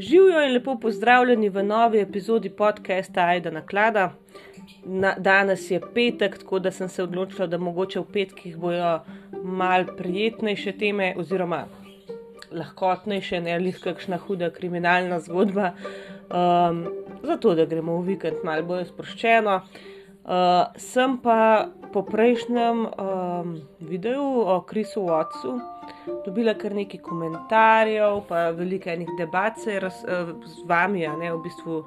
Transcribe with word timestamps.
Živijo 0.00 0.42
in 0.42 0.52
lepo 0.52 0.78
pozdravljeni 0.80 1.48
v 1.48 1.62
novi 1.62 2.00
epizodi 2.00 2.50
podcasta 2.50 3.20
Aida 3.20 3.50
Naklada. 3.50 4.12
Na, 4.84 5.14
danes 5.18 5.70
je 5.70 5.80
petek, 5.94 6.38
tako 6.38 6.58
da 6.58 6.70
sem 6.70 6.88
se 6.88 7.02
odločila, 7.02 7.46
da 7.46 7.58
mogoče 7.58 8.00
v 8.00 8.04
petkih 8.12 8.56
bojo 8.56 9.00
mal 9.44 9.84
prijetnejše 9.96 10.72
teme, 10.72 11.12
oziroma 11.18 11.66
lahkotnejše, 12.50 13.40
ne 13.40 13.54
ali 13.54 13.72
kakšna 13.72 14.16
huda 14.16 14.50
kriminalna 14.50 15.20
zgodba, 15.20 15.72
um, 16.30 16.86
zato 17.22 17.54
da 17.54 17.66
gremo 17.66 17.98
v 18.00 18.06
vikend 18.14 18.40
malo 18.44 18.64
bolj 18.72 18.86
sproščeno. 18.94 19.60
Uh, 19.60 20.32
sem 20.76 21.18
pa 21.20 21.68
po 21.92 22.06
prejšnjem 22.08 22.86
um, 22.86 23.54
videu 23.80 24.48
o 24.48 24.60
Krisu 24.60 25.04
Watsu 25.04 25.58
dobila 26.24 26.54
kar 26.58 26.74
nekaj 26.74 27.00
komentarjev, 27.04 28.22
pa 28.28 28.50
veliko 28.56 28.90
enih 28.90 29.10
debat 29.18 29.58
se 29.58 29.74
je 29.74 29.80
raz, 29.80 30.04
uh, 30.04 30.34
z 30.46 30.66
vami, 30.68 31.06
ne 31.20 31.32
v 31.32 31.42
bistvu 31.44 31.82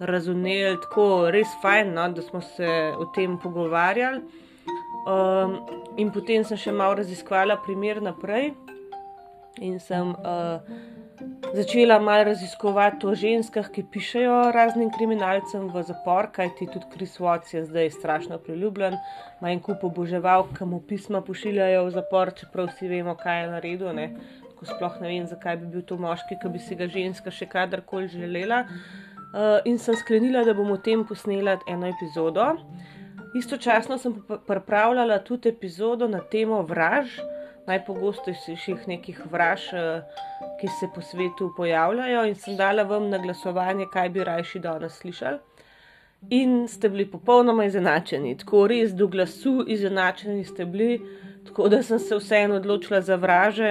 razumeli, 0.00 0.78
tako 0.80 1.30
res 1.30 1.50
fajn, 1.62 1.92
no, 1.94 2.08
da 2.12 2.22
smo 2.22 2.40
se 2.40 2.70
o 2.98 3.08
tem 3.14 3.38
pogovarjali. 3.38 4.22
Um, 5.08 5.58
in 5.96 6.10
potem 6.12 6.44
sem 6.44 6.58
še 6.60 6.72
malo 6.76 6.98
raziskvala 7.00 7.56
primer 7.64 8.02
naprej 8.04 8.52
in 9.60 9.78
sem. 9.80 10.16
Uh, 10.24 10.98
začela 11.54 11.98
malo 11.98 12.24
raziskovati 12.24 13.06
o 13.06 13.14
ženskah, 13.14 13.70
ki 13.70 13.84
pišejo 13.92 14.52
raznim 14.54 14.90
kriminalcem 14.94 15.68
v 15.72 15.82
zapor, 15.82 16.30
kajti 16.32 16.68
tudi 16.72 16.86
Kris 16.92 17.18
Watts 17.20 17.54
je 17.54 17.64
zdaj 17.64 17.90
strašno 17.90 18.38
priljubljen, 18.38 18.96
ima 19.40 19.50
en 19.50 19.60
kup 19.60 19.84
oboževal, 19.84 20.46
ki 20.56 20.64
mu 20.64 20.80
pisma 20.80 21.20
pošiljajo 21.20 21.84
v 21.86 21.90
zapor, 21.96 22.32
čeprav 22.36 22.70
vsi 22.70 22.88
vemo, 22.88 23.14
kaj 23.14 23.42
je 23.42 23.50
naredil. 23.50 23.92
Ne? 23.96 24.06
Sploh 24.60 25.00
ne 25.00 25.08
vem, 25.08 25.26
zakaj 25.26 25.56
bi 25.56 25.70
bil 25.72 25.82
to 25.88 25.96
moški, 25.96 26.36
ki 26.40 26.48
bi 26.52 26.60
si 26.60 26.76
ga 26.76 26.88
ženska 26.88 27.32
še 27.32 27.48
kadarkoli 27.48 28.10
želela. 28.12 28.66
Uh, 29.30 29.60
in 29.64 29.78
sem 29.78 29.96
sklenila, 29.96 30.42
da 30.44 30.52
bom 30.54 30.72
o 30.74 30.76
tem 30.76 31.04
posnela 31.06 31.56
eno 31.70 31.88
epizodo. 31.88 32.52
Istočasno 33.34 33.98
sem 33.98 34.16
pripravljala 34.46 35.20
tudi 35.24 35.48
epizodo 35.48 36.08
na 36.08 36.20
temo 36.20 36.62
vraž, 36.66 37.20
najpogostejših 37.66 38.88
nekih 38.88 39.20
vraž, 39.30 39.68
uh, 39.72 40.24
ki 40.60 40.68
se 40.80 40.88
po 40.94 41.02
svetu 41.02 41.52
pojavljajo, 41.56 42.24
in 42.28 42.34
sem 42.34 42.56
dala 42.56 42.82
vam 42.82 43.10
na 43.10 43.18
glasovanje, 43.18 43.86
kaj 43.92 44.08
bi 44.08 44.24
rajši 44.24 44.60
danes 44.64 44.98
slišali. 45.00 45.38
In 46.28 46.68
ste 46.68 46.88
bili 46.88 47.06
popolnoma 47.10 47.64
izenačeni, 47.64 48.36
tako 48.38 48.66
res 48.68 48.92
do 48.92 49.06
glasu 49.08 49.64
izenačeni 49.68 50.44
ste 50.44 50.66
bili, 50.68 51.00
tako 51.48 51.68
da 51.68 51.82
sem 51.82 51.98
se 51.98 52.16
vseeno 52.16 52.58
odločila 52.60 53.00
za 53.00 53.16
vraže, 53.16 53.70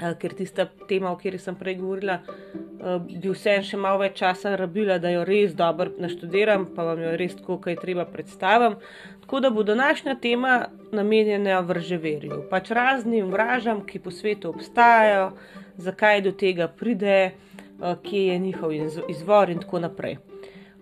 eh, 0.00 0.14
ker 0.18 0.32
tista 0.32 0.66
tema, 0.88 1.10
o 1.12 1.16
kateri 1.16 1.38
sem 1.38 1.54
prej 1.54 1.76
govorila, 1.76 2.18
eh, 2.22 2.98
bi 3.20 3.28
vseeno 3.28 3.62
še 3.68 3.76
malo 3.76 3.98
več 3.98 4.16
časa 4.18 4.56
rabila, 4.56 4.98
da 4.98 5.10
jo 5.10 5.24
res 5.24 5.52
dobro 5.54 5.90
naštudiram, 5.98 6.66
pa 6.74 6.84
vam 6.84 7.02
jo 7.02 7.16
res 7.16 7.36
tako, 7.36 7.58
kaj 7.60 7.76
treba 7.76 8.04
predstavim. 8.04 8.76
Tako 9.22 9.40
da 9.40 9.50
bo 9.50 9.62
današnja 9.62 10.14
tema 10.14 10.64
namenjena 10.92 11.60
vrževerju, 11.60 12.42
pač 12.50 12.70
raznim 12.70 13.30
vražam, 13.30 13.86
ki 13.86 13.98
po 13.98 14.10
svetu 14.10 14.50
obstajajo 14.50 15.30
zakaj 15.76 16.20
do 16.20 16.32
tega 16.32 16.68
pride, 16.68 17.30
eh, 17.30 17.96
kje 18.02 18.26
je 18.26 18.38
njihov 18.38 18.72
izvor 19.08 19.50
in 19.50 19.58
tako 19.58 19.78
naprej. 19.78 20.18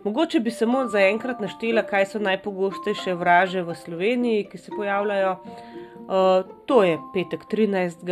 Mogoče 0.04 0.40
bi 0.40 0.50
samo 0.50 0.86
za 0.86 1.00
enkrat 1.00 1.40
naštela, 1.40 1.82
kaj 1.82 2.06
so 2.06 2.18
najpogostejše 2.18 3.14
vraže 3.14 3.62
v 3.62 3.74
Sloveniji, 3.74 4.46
ki 4.48 4.58
se 4.58 4.72
pojavljajo. 4.76 5.36
Uh, 6.10 6.46
to 6.66 6.82
je 6.82 6.98
petek 7.14 7.44
13., 7.50 8.06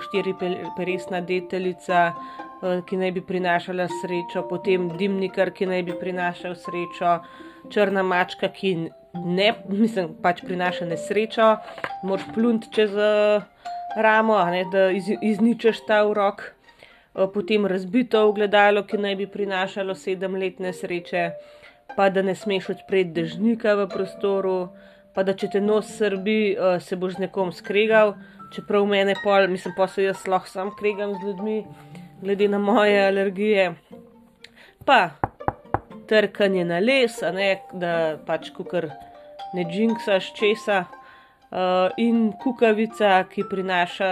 štiri 0.00 0.34
peresna 0.76 1.20
deteljica, 1.20 2.12
uh, 2.14 2.84
ki 2.86 2.96
naj 2.96 3.12
bi 3.12 3.20
prinašala 3.20 3.88
srečo, 4.00 4.44
potem 4.48 4.86
dimnikar, 4.96 5.50
ki 5.50 5.66
naj 5.66 5.82
bi 5.82 5.98
prinašal 6.00 6.54
srečo, 6.54 7.18
črna 7.68 8.02
mačka, 8.06 8.48
ki 8.48 8.90
ne, 9.14 9.54
mislim, 9.68 10.14
pač 10.22 10.42
prinaša 10.46 10.86
nesrečo, 10.86 11.56
moč 12.02 12.26
plunt 12.34 12.70
čez. 12.74 12.92
Uh, 12.92 13.46
ramo, 13.96 14.44
ne, 14.44 14.64
da 14.64 14.90
iz, 14.90 15.04
izničeš 15.22 15.86
ta 15.86 16.04
urok, 16.06 16.42
potem 17.34 17.66
razbito 17.66 18.22
ogledalo, 18.28 18.82
ki 18.86 18.98
naj 18.98 19.16
bi 19.16 19.26
prinašalo 19.26 19.94
sedemletne 19.94 20.72
sreče, 20.72 21.30
pa 21.96 22.10
da 22.10 22.22
ne 22.22 22.34
smeš 22.34 22.70
odpreti 22.76 23.14
dežnika 23.16 23.74
v 23.74 23.88
prostoru, 23.90 24.58
pa 25.14 25.24
da 25.26 25.34
če 25.34 25.50
te 25.54 25.60
nos 25.60 25.88
srbi, 25.98 26.56
se 26.80 26.96
boš 26.96 27.16
z 27.16 27.26
nekom 27.26 27.52
skregal, 27.52 28.14
čeprav 28.54 28.86
mene 28.86 29.16
pol, 29.24 29.48
mislim 29.48 29.74
pa 29.76 29.88
se 29.88 30.04
jaz 30.04 30.26
lahko 30.28 30.48
sam 30.48 30.70
kregam 30.78 31.16
z 31.16 31.26
ljudmi, 31.26 31.64
glede 32.22 32.48
na 32.48 32.58
moje 32.58 33.00
alergije. 33.06 33.72
Pa 34.86 35.18
trkanje 36.08 36.64
na 36.64 36.78
les, 36.82 37.20
ne, 37.34 37.50
da 37.72 37.92
pač 38.26 38.50
kukar 38.56 38.90
ne 39.54 39.64
džinksaš 39.68 40.32
česa. 40.38 40.84
Eh, 41.48 41.90
in 41.96 42.32
kukavica, 42.42 43.22
ki 43.30 43.46
prinaša 43.48 44.10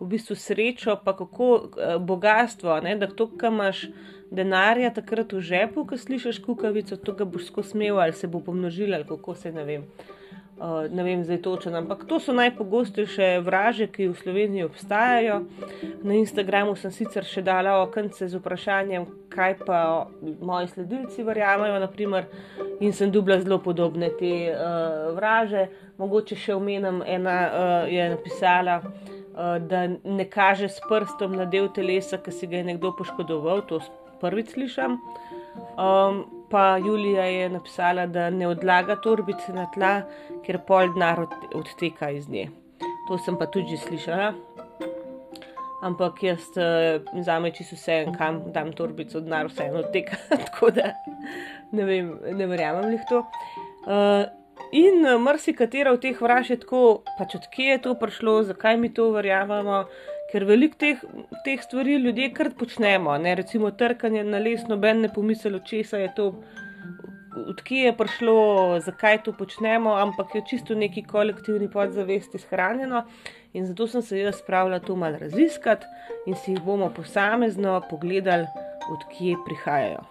v 0.00 0.06
bistvu 0.06 0.36
srečo, 0.36 0.98
pa 1.00 1.14
kako 1.16 1.46
uh, 1.48 1.96
bogatstvo, 1.96 2.74
ne? 2.84 2.92
da 3.00 3.06
to, 3.08 3.30
kar 3.40 3.48
imaš 3.48 3.86
denarja 4.28 4.90
takrat 4.92 5.32
v 5.32 5.40
žepu, 5.40 5.86
ko 5.88 5.96
slišiš 5.96 6.42
kukavico, 6.44 6.98
to 7.00 7.14
ga 7.16 7.24
boš 7.24 7.48
skozi 7.48 7.72
smel 7.72 7.96
ali 7.98 8.12
se 8.12 8.28
bo 8.28 8.42
pomnožil 8.44 8.92
ali 8.94 9.08
kako 9.08 9.34
se 9.34 9.52
ne 9.56 9.64
vem. 9.64 9.86
Uh, 9.88 10.25
ne 10.90 11.02
vem, 11.02 11.24
zdaj 11.24 11.42
točno, 11.42 11.78
ampak 11.78 12.04
to 12.08 12.20
so 12.20 12.32
najpogostejše 12.32 13.40
vraže, 13.44 13.86
ki 13.92 14.08
v 14.08 14.14
Sloveniji 14.16 14.64
obstajajo. 14.64 15.42
Na 16.02 16.14
Instagramu 16.16 16.76
sem 16.76 16.90
sicer 16.90 17.24
še 17.28 17.42
dala 17.44 17.76
okence 17.82 18.28
z 18.28 18.40
vprašanjem, 18.40 19.04
kaj 19.28 19.58
pa 19.66 19.80
moji 20.40 20.70
sledilci 20.72 21.26
verjamajo, 21.28 21.76
naprimer, 21.82 22.30
in 22.80 22.96
sem 22.96 23.12
dubla 23.12 23.36
zelo 23.40 23.58
podobne 23.60 24.08
te 24.16 24.32
uh, 24.48 25.12
vraže. 25.16 25.68
Mogoče 26.00 26.36
še 26.40 26.56
omenim, 26.56 27.02
ena 27.04 27.36
uh, 27.44 27.92
je 27.92 28.08
napisala, 28.16 28.80
uh, 28.80 29.58
da 29.60 29.86
ne 29.92 30.24
kaže 30.24 30.72
s 30.72 30.80
prstom 30.88 31.36
na 31.36 31.44
del 31.44 31.68
telesa, 31.68 32.16
ki 32.16 32.32
si 32.32 32.48
ga 32.48 32.62
je 32.62 32.70
nekdo 32.72 32.94
poškodoval, 32.96 33.66
to 33.68 33.84
prvič 34.24 34.56
slišim. 34.56 34.96
Um, 35.76 36.24
pa 36.50 36.78
Julija 36.78 37.24
je 37.24 37.48
napisala, 37.48 38.06
da 38.06 38.30
ne 38.30 38.48
odlaga 38.48 38.96
torbice 39.02 39.52
na 39.52 39.66
tla, 39.74 39.92
ker 40.46 40.60
pol 40.66 40.92
denar 40.94 41.26
odteka 41.54 42.10
iz 42.10 42.28
nje. 42.28 42.48
To 43.08 43.18
sem 43.18 43.38
pa 43.38 43.46
tudi 43.46 43.76
slišala. 43.76 44.32
Ampak 45.86 46.22
jaz, 46.22 46.48
za 47.26 47.36
me, 47.40 47.52
če 47.54 47.66
so 47.66 47.76
vse 47.76 48.00
en 48.06 48.16
kam, 48.16 48.40
dam 48.54 48.72
torbico, 48.74 49.20
denar 49.20 49.50
vseeno 49.52 49.84
odteka. 49.84 50.18
Tako 50.48 50.72
da 50.74 50.94
ne 51.72 51.84
vem, 51.84 52.10
ne 52.34 52.48
verjamem 52.50 52.96
jih 52.96 53.06
to. 53.10 53.22
Uh, 53.86 54.24
In 54.72 55.06
eh, 55.06 55.18
marsikatera 55.18 55.92
od 55.92 56.02
teh 56.02 56.20
vraž 56.20 56.50
je 56.50 56.58
tako, 56.58 57.02
pač 57.18 57.36
odkje 57.38 57.76
je 57.76 57.82
to 57.84 57.94
prišlo, 57.94 58.42
zakaj 58.48 58.76
mi 58.80 58.90
to 58.94 59.10
verjamemo, 59.14 59.84
ker 60.36 60.44
veliko 60.44 60.76
teh, 60.76 61.00
teh 61.46 61.62
stvari 61.64 61.96
ljudje 61.96 62.28
kar 62.36 62.50
počnemo. 62.58 63.14
Ne? 63.24 63.34
Recimo 63.38 63.70
trkanje 63.72 64.24
na 64.24 64.36
les, 64.42 64.66
noben 64.68 65.00
ne 65.00 65.08
pomisli, 65.08 65.60
česa 65.64 66.02
je 66.02 66.10
to, 66.16 66.26
odkje 67.52 67.86
je 67.86 67.94
prišlo, 67.96 68.34
zakaj 68.84 69.22
to 69.24 69.32
počnemo, 69.38 69.94
ampak 69.96 70.34
je 70.36 70.42
čisto 70.50 70.76
neki 70.76 71.06
kolektivni 71.08 71.70
podzavesti 71.72 72.42
shranjeno. 72.42 73.06
In 73.56 73.64
zato 73.64 73.86
sem 73.88 74.04
se 74.04 74.18
jaz 74.20 74.42
spravila 74.42 74.82
to 74.84 74.96
malo 74.96 75.16
raziskati 75.22 75.88
in 76.26 76.36
si 76.36 76.52
jih 76.52 76.60
bomo 76.60 76.90
posamezno 76.92 77.80
pogledali, 77.88 78.44
odkje 78.92 79.40
prihajajo. 79.48 80.04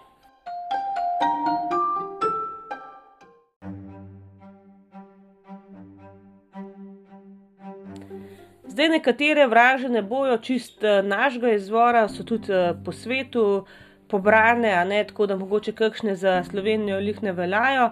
Zdaj, 8.75 8.89
nekatere 8.89 9.45
vraže 9.47 9.87
ne 9.89 10.01
bojo 10.03 10.35
čist 10.43 10.83
uh, 10.83 10.97
našega 11.07 11.53
izvora, 11.55 12.09
so 12.11 12.25
tudi 12.27 12.51
uh, 12.51 12.73
po 12.85 12.91
svetu 12.91 13.63
pobrane, 14.11 14.73
ne 14.85 14.97
tako, 15.07 15.29
da 15.31 15.37
mogoče 15.39 15.71
kakšne 15.71 16.15
za 16.15 16.33
Slovenijo 16.43 16.97
jih 16.99 17.21
ne 17.23 17.31
veljajo, 17.31 17.85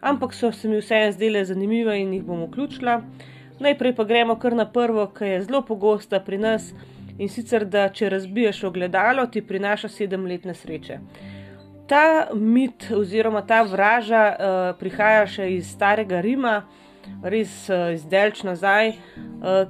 ampak 0.00 0.34
so 0.34 0.50
se 0.52 0.68
mi 0.68 0.80
vseeno 0.80 1.12
zdele 1.12 1.44
zanimive 1.44 2.00
in 2.00 2.12
jih 2.14 2.24
bom 2.26 2.42
vključila. 2.48 2.96
Najprej 3.60 3.94
pa 3.94 4.04
gremo 4.04 4.34
kar 4.34 4.56
na 4.58 4.66
prvo, 4.66 5.06
ki 5.06 5.24
je 5.24 5.42
zelo 5.42 5.62
pogosta 5.62 6.20
pri 6.20 6.38
nas 6.38 6.72
in 7.18 7.30
sicer, 7.30 7.64
da 7.64 7.86
če 7.88 8.10
razbiješ 8.10 8.64
ogledalo, 8.64 9.26
ti 9.26 9.42
prinaša 9.42 9.88
sedemletne 9.88 10.54
sreče. 10.54 10.98
Ta 11.86 12.34
mit 12.34 12.90
oziroma 12.90 13.46
ta 13.46 13.62
vraža 13.62 14.24
uh, 14.32 14.78
prihaja 14.82 15.26
še 15.30 15.52
iz 15.60 15.70
starega 15.70 16.20
Rima 16.20 16.64
res 17.22 17.52
uh, 17.70 17.92
izdelč 17.94 18.42
nazaj, 18.46 18.94
uh, 18.94 19.64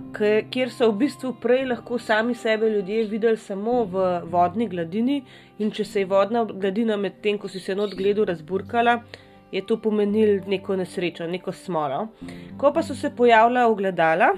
kjer 0.50 0.72
so 0.72 0.90
v 0.90 0.98
bistvu 1.04 1.34
prej 1.42 1.64
lahko 1.70 1.98
sami 1.98 2.34
sebe 2.34 2.70
ljudje 2.70 3.04
videli 3.10 3.36
samo 3.36 3.84
v 3.84 4.06
vodni 4.30 4.68
gladini, 4.68 5.22
in 5.58 5.70
če 5.70 5.84
se 5.84 6.02
je 6.02 6.10
vodna 6.10 6.44
gladina 6.44 6.96
med 6.96 7.20
tem, 7.22 7.38
ko 7.38 7.48
si 7.48 7.60
se 7.60 7.74
not 7.74 7.94
gledal, 7.94 8.26
razburkala, 8.30 9.00
je 9.54 9.62
to 9.66 9.76
pomenilo 9.78 10.42
neko 10.50 10.76
nesrečo, 10.76 11.26
neko 11.30 11.52
smolo. 11.52 12.08
Ko 12.58 12.72
pa 12.74 12.82
so 12.82 12.94
se 12.94 13.10
pojavila 13.14 13.68
ogledala, 13.70 14.32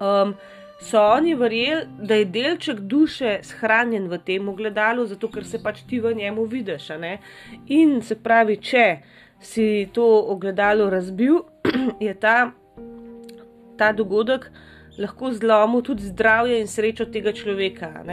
um, 0.00 0.32
so 0.80 1.00
oni 1.00 1.34
verjeli, 1.34 1.84
da 1.98 2.14
je 2.14 2.24
delček 2.24 2.80
duše 2.80 3.38
shranjen 3.42 4.08
v 4.08 4.18
tem 4.24 4.48
ogledalu, 4.48 5.06
zato 5.06 5.28
ker 5.28 5.44
se 5.44 5.60
pač 5.62 5.82
ti 5.88 6.00
v 6.00 6.14
njemu 6.14 6.44
vidiš. 6.44 6.90
In 7.66 8.00
se 8.02 8.16
pravi, 8.16 8.56
če 8.56 8.86
si 9.40 9.88
to 9.92 10.04
ogledalo 10.32 10.90
razbil, 10.90 11.42
je 12.06 12.14
ta, 12.14 12.50
ta 13.78 13.92
dogodek 13.92 14.50
lahko 14.98 15.32
zlomil 15.32 15.82
tudi 15.82 16.02
zdravje 16.02 16.60
in 16.60 16.68
srečo 16.68 17.06
tega 17.12 17.32
človeka. 17.32 18.04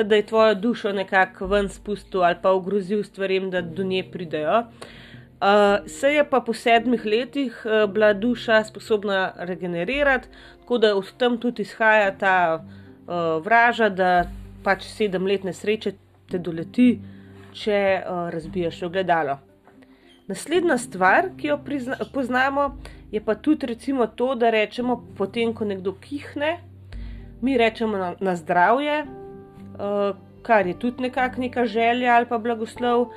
Da 0.00 0.16
je 0.16 0.26
tvojo 0.26 0.54
dušo 0.54 0.92
nekako 0.92 1.46
ven 1.46 1.68
spustil 1.68 2.22
ali 2.24 2.36
pa 2.42 2.50
ogrozil 2.50 3.02
stvarem, 3.04 3.50
da 3.50 3.60
do 3.60 3.84
nje 3.84 4.04
pridejo. 4.12 4.64
Uh, 5.40 5.88
se 5.88 6.08
je 6.12 6.24
pa 6.30 6.40
po 6.40 6.52
sedmih 6.52 7.04
letih 7.04 7.62
uh, 7.64 7.90
bila 7.90 8.12
duša 8.12 8.64
sposobna 8.64 9.32
regenerirati, 9.36 10.28
tako 10.60 10.78
da 10.78 10.96
od 10.96 11.12
tam 11.16 11.38
tudi 11.40 11.62
izhaja 11.62 12.18
ta 12.18 12.60
uh, 12.60 13.44
vraža, 13.44 13.88
da 13.88 14.28
pač 14.64 14.84
sedem 14.84 15.26
let 15.26 15.44
nesreče 15.44 15.92
te 16.30 16.38
doleti, 16.38 16.98
če 17.52 18.02
uh, 18.04 18.28
razbiješ 18.30 18.82
ogledalo. 18.82 19.38
Naslednja 20.30 20.78
stvar, 20.78 21.32
ki 21.36 21.48
jo 21.50 21.58
prizna, 21.64 21.96
poznamo, 22.14 22.76
je 23.10 23.20
pa 23.24 23.34
tudi 23.34 23.66
recimo 23.66 24.06
to, 24.06 24.34
da 24.38 24.50
rečemo, 24.50 25.00
potem, 25.18 25.54
ko 25.54 25.66
nekdo 25.66 25.96
kihne, 25.98 26.52
mi 27.42 27.56
rečemo 27.58 27.98
na, 27.98 28.12
na 28.20 28.36
zdravje, 28.38 29.02
uh, 29.02 30.14
kar 30.46 30.66
je 30.66 30.76
tudi 30.78 31.08
nekakšna 31.08 31.48
neka 31.48 31.66
želja 31.66 32.14
ali 32.14 32.26
pa 32.30 32.38
blagoslov. 32.38 33.08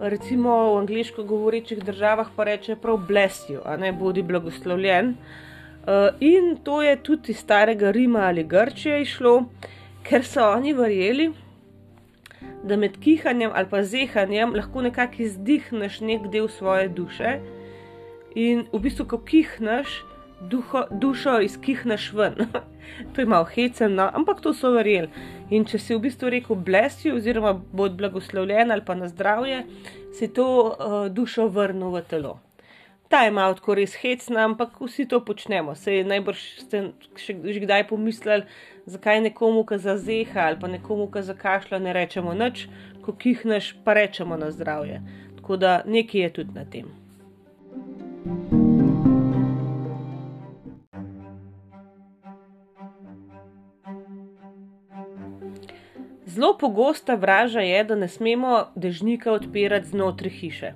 Recimo 0.00 0.74
v 0.74 0.78
angliško 0.78 1.24
govorečih 1.24 1.80
državah 1.84 2.28
pa 2.36 2.44
reče 2.44 2.76
prav 2.76 3.00
blesijo, 3.08 3.62
a 3.64 3.76
ne 3.76 3.92
bodi 3.92 4.22
blagoslovljen. 4.22 5.08
Uh, 5.08 6.12
in 6.20 6.56
to 6.64 6.82
je 6.82 6.96
tudi 7.02 7.32
iz 7.32 7.38
starega 7.38 7.90
Rima 7.90 8.28
ali 8.28 8.44
Grčije 8.44 9.02
išlo, 9.02 9.44
ker 10.02 10.24
so 10.24 10.52
oni 10.52 10.74
verjeli, 10.74 11.32
da 12.64 12.76
med 12.76 12.98
kihanjem 13.00 13.50
ali 13.54 13.68
pa 13.70 13.82
zehanjem 13.82 14.54
lahko 14.54 14.82
nekako 14.82 15.22
izdihneš 15.22 16.00
nek 16.00 16.28
del 16.32 16.48
svoje 16.48 16.88
duše 16.88 17.38
in 18.34 18.66
v 18.72 18.80
bistvu, 18.82 19.06
ko 19.08 19.18
kihneš, 19.24 20.02
duho, 20.50 20.84
dušo 20.90 21.38
izkihneš 21.42 22.12
ven. 22.12 22.34
to 23.12 23.20
je 23.20 23.26
malo 23.26 23.44
hecen, 23.44 23.94
no? 23.94 24.10
ampak 24.14 24.40
to 24.40 24.54
so 24.54 24.70
verjeli. 24.74 25.10
In 25.50 25.64
če 25.64 25.80
si 25.80 25.96
v 25.96 26.02
bistvu 26.06 26.32
rekel 26.34 26.56
blesijo, 26.56 27.16
oziroma 27.18 27.54
bod 27.54 27.96
blagoslovljen 27.98 28.70
ali 28.70 28.84
pa 28.84 28.94
na 28.94 29.08
zdravje, 29.08 29.64
si 30.14 30.28
to 30.28 30.48
uh, 30.68 31.00
dušo 31.12 31.48
vrnil 31.48 31.94
v 31.96 32.04
telo. 32.10 32.38
Ta 33.08 33.30
malo 33.30 33.54
tako 33.54 33.74
res 33.74 33.94
hecna, 33.96 34.44
ampak 34.44 34.80
vsi 34.80 35.06
to 35.08 35.24
počnemo. 35.24 35.74
Se 35.74 35.94
je 35.94 36.04
najbrž 36.04 36.40
ste 36.60 36.80
še 37.16 37.34
kdaj 37.64 37.86
pomislili, 37.88 38.44
zakaj 38.84 39.22
nekomu, 39.24 39.64
ki 39.64 39.78
zazeha 39.80 40.50
ali 40.50 40.60
pa 40.60 40.68
nekomu, 40.68 41.08
ki 41.08 41.24
zakašlja, 41.24 41.80
ne 41.80 41.96
rečemo 41.96 42.36
nič, 42.36 42.66
ko 43.00 43.16
kihneš, 43.16 43.78
pa 43.84 43.96
rečemo 43.96 44.36
na 44.36 44.50
zdravje. 44.52 45.00
Tako 45.40 45.56
da 45.56 45.82
nekaj 45.88 46.20
je 46.20 46.32
tudi 46.36 46.52
na 46.52 46.64
tem. 46.68 46.92
Zelo 56.28 56.52
pogosta 56.60 57.16
vraža 57.16 57.64
je, 57.64 57.84
da 57.84 57.96
ne 57.96 58.08
smemo 58.08 58.66
dežnika 58.76 59.32
odpirati 59.32 59.88
znotraj 59.96 60.30
hiše. 60.30 60.74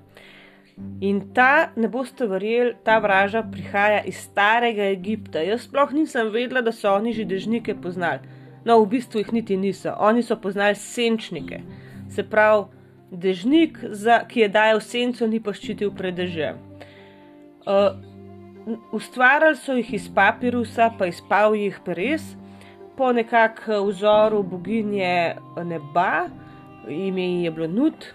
In 1.02 1.20
ta, 1.34 1.72
ne 1.76 1.88
boste 1.90 2.28
verjeli, 2.30 2.76
ta 2.86 2.98
vraža 3.02 3.42
prihaja 3.42 4.02
iz 4.06 4.20
starega 4.22 4.86
Egipta. 4.92 5.42
Jaz 5.42 5.66
sploh 5.66 5.90
nisem 5.92 6.30
vedela, 6.30 6.62
da 6.62 6.72
so 6.72 6.92
oni 6.94 7.12
že 7.12 7.26
dežnike 7.26 7.74
poznali. 7.74 8.20
No, 8.64 8.78
v 8.84 8.92
bistvu 8.94 9.18
jih 9.18 9.32
niti 9.32 9.56
niso. 9.56 9.96
Oni 9.98 10.22
so 10.22 10.36
poznali 10.36 10.78
senčnike. 10.78 11.62
Se 12.10 12.22
pravi, 12.22 12.68
dežnik, 13.10 13.78
za, 13.90 14.22
ki 14.28 14.46
je 14.46 14.48
dajal 14.48 14.80
senco, 14.80 15.26
ni 15.26 15.40
pa 15.42 15.52
ščitil 15.52 15.90
pred 15.90 16.14
dežjem. 16.14 16.60
Uh, 17.66 17.98
ustvarjali 18.94 19.58
so 19.58 19.74
jih 19.74 19.90
iz 19.98 20.06
papirusa, 20.14 20.92
pa 20.98 21.10
iz 21.10 21.18
pavjih 21.28 21.82
peres 21.84 22.36
po 22.96 23.12
nekakšnem 23.12 23.86
vzoru 23.88 24.42
boginje 24.42 25.36
neba, 25.64 26.28
ime 26.88 27.42
je 27.42 27.50
bilo 27.50 27.66
Nut. 27.66 28.14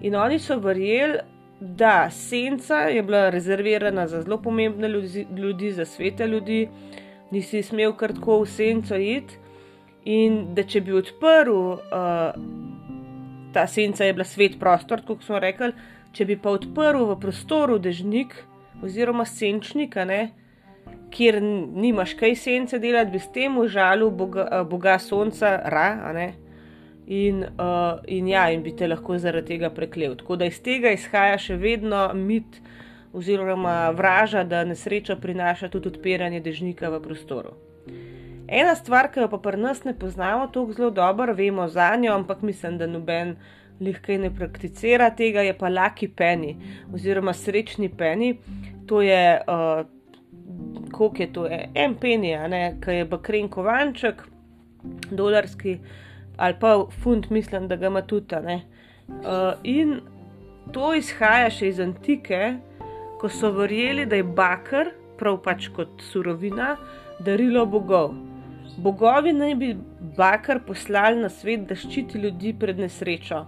In 0.00 0.16
oni 0.16 0.38
so 0.38 0.58
verjeli, 0.60 1.20
da 1.60 2.10
senca 2.10 2.76
je 2.76 3.02
bila 3.02 3.30
rezervirana 3.30 4.06
za 4.06 4.22
zelo 4.22 4.38
pomembne 4.42 4.88
ljudi, 4.88 5.26
ljudi 5.36 5.72
za 5.72 5.84
svete 5.84 6.26
ljudi, 6.26 6.68
nisi 7.30 7.62
smel 7.62 7.92
kar 7.96 8.14
tako 8.14 8.40
v 8.40 8.46
senco 8.46 8.96
iti. 8.96 9.38
In 10.04 10.54
da 10.54 10.62
če 10.62 10.80
bi 10.80 10.92
odprl, 10.94 11.50
uh, 11.50 11.80
ta 13.52 13.66
senca 13.66 14.04
je 14.04 14.12
bila 14.12 14.24
svet 14.24 14.58
prostor, 14.60 15.02
kot 15.06 15.24
smo 15.26 15.40
rekli, 15.42 15.72
če 16.12 16.24
bi 16.24 16.36
pa 16.38 16.52
odprl 16.54 17.08
v 17.08 17.16
prostoru 17.20 17.80
dežnik 17.82 18.36
oziroma 18.84 19.24
senčnik, 19.26 19.96
ne, 20.06 20.20
kjer 21.10 21.40
nimaš 21.42 22.14
kaj 22.14 22.36
sence 22.36 22.78
delati, 22.78 23.10
bi 23.10 23.18
s 23.18 23.32
tem 23.32 23.58
užalil 23.58 24.10
boga, 24.10 24.46
eh, 24.52 24.64
boga 24.64 24.98
sonca, 25.02 25.56
ra, 25.64 25.88
in, 27.06 27.44
uh, 27.44 27.98
in 28.06 28.28
ja, 28.28 28.48
in 28.50 28.62
bi 28.62 28.72
te 28.76 28.88
lahko 28.88 29.18
zaradi 29.18 29.54
tega 29.54 29.70
preklel. 29.70 30.16
Tako 30.18 30.36
da 30.36 30.48
iz 30.50 30.60
tega 30.62 30.92
izhaja 30.94 31.38
še 31.38 31.56
vedno 31.56 32.08
mit, 32.14 32.60
oziroma 33.16 33.90
vraža, 33.96 34.44
da 34.44 34.64
nesreča 34.68 35.16
prinaša 35.16 35.70
tudi 35.72 35.88
odpiranje 35.94 36.42
dežnika 36.44 36.90
v 36.92 37.00
prostoru. 37.04 37.54
Ena 38.46 38.74
stvar, 38.78 39.08
ki 39.10 39.24
jo 39.24 39.30
pa 39.32 39.40
pri 39.42 39.58
nas 39.58 39.82
ne 39.84 39.94
poznamo 39.98 40.50
tako 40.54 40.76
zelo 40.76 40.90
dobro, 40.90 41.34
vemo 41.34 41.66
za 41.68 41.94
njo, 41.96 42.12
ampak 42.14 42.42
mislim, 42.46 42.78
da 42.78 42.86
noben 42.86 43.36
lahko 43.80 44.18
ne 44.20 44.30
prakticira 44.34 45.10
tega, 45.10 45.42
je 45.42 45.56
pa 45.56 45.72
Lucky 45.72 46.08
Penny 46.08 46.54
oziroma 46.94 47.34
srečni 47.34 47.88
Penny. 47.88 48.36
To 48.86 49.00
je 49.02 49.40
uh, 49.48 49.86
koliko 50.92 51.22
je 51.22 51.32
to, 51.32 51.46
en 51.74 51.94
penny, 51.94 52.32
ki 52.80 52.90
je 52.90 53.04
bakren 53.04 53.48
kovanček, 53.48 54.22
dolarski 55.10 55.78
ali 56.36 56.54
pa 56.60 56.86
funt, 57.02 57.30
mislim, 57.30 57.68
da 57.68 57.76
ga 57.76 57.86
ima 57.86 58.02
tudi. 58.02 58.36
Uh, 58.36 59.54
in 59.62 60.00
to 60.72 60.94
izhaja 60.94 61.50
še 61.50 61.68
iz 61.68 61.80
antike, 61.80 62.56
ko 63.20 63.28
so 63.28 63.50
verjeli, 63.54 64.06
da 64.06 64.18
je 64.18 64.24
bakar, 64.24 64.92
prav 65.16 65.38
pač 65.44 65.70
kot 65.72 66.02
surovina, 66.10 66.74
darilo 67.24 67.64
bogov. 67.66 68.14
Bogovi 68.76 69.32
naj 69.32 69.54
bi 69.56 69.70
bakar 70.16 70.60
poslali 70.66 71.22
na 71.22 71.30
svet, 71.32 71.64
da 71.68 71.76
ščiti 71.78 72.20
ljudi 72.20 72.52
pred 72.58 72.78
nesrečo. 72.78 73.46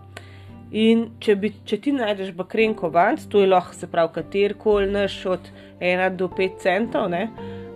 In 0.79 1.05
če, 1.21 1.35
bi, 1.41 1.51
če 1.69 1.79
ti 1.85 1.93
najdeš 1.97 2.35
bakren 2.37 2.75
kovanc, 2.77 3.25
to 3.33 3.43
je 3.43 3.49
lahko 3.49 3.77
se 3.77 3.89
pravi 3.89 4.13
katerkoli 4.15 4.91
naš 4.93 5.21
od 5.27 5.49
1 5.81 6.17
do 6.17 6.29
5 6.29 6.59
centov, 6.65 7.09
ne? 7.13 7.29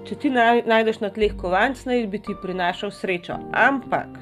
če 0.09 0.19
ti 0.19 0.31
najdeš 0.35 0.99
na 1.01 1.13
tleh 1.15 1.35
kovanc, 1.39 1.85
naj 1.87 2.07
bi 2.11 2.21
ti 2.21 2.35
prinašal 2.43 2.91
srečo. 2.93 3.39
Ampak, 3.55 4.19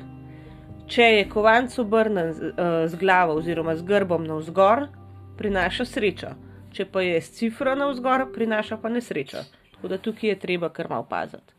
če 0.91 1.03
je 1.03 1.29
kovanc 1.31 1.79
obrnen 1.79 2.33
z, 2.35 2.51
uh, 2.51 2.83
z 2.91 2.99
glavo 2.99 3.39
oziroma 3.39 3.77
z 3.79 3.87
grbom 3.87 4.27
navzgor, 4.27 4.89
prinaša 5.39 5.87
srečo. 5.87 6.35
Če 6.75 6.87
pa 6.91 7.03
je 7.03 7.21
s 7.21 7.33
cifro 7.39 7.75
navzgor, 7.79 8.29
prinaša 8.35 8.79
pa 8.83 8.91
nesrečo. 8.91 9.43
Tako 9.75 9.89
da 9.89 9.99
tukaj 9.99 10.35
je 10.35 10.39
treba 10.39 10.69
kar 10.69 10.91
malo 10.91 11.07
paziti. 11.11 11.55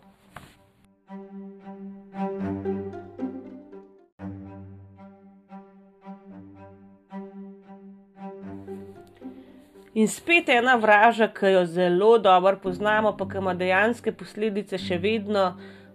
In 9.94 10.08
spet 10.08 10.50
ena 10.50 10.78
vraža, 10.80 11.28
ki 11.28 11.52
jo 11.52 11.66
zelo 11.66 12.18
dobro 12.18 12.56
poznamo, 12.64 13.12
pa 13.18 13.28
ki 13.28 13.42
ima 13.42 13.54
dejansko 13.54 14.14
posledice 14.16 14.78
še 14.80 14.98
vedno 15.04 15.50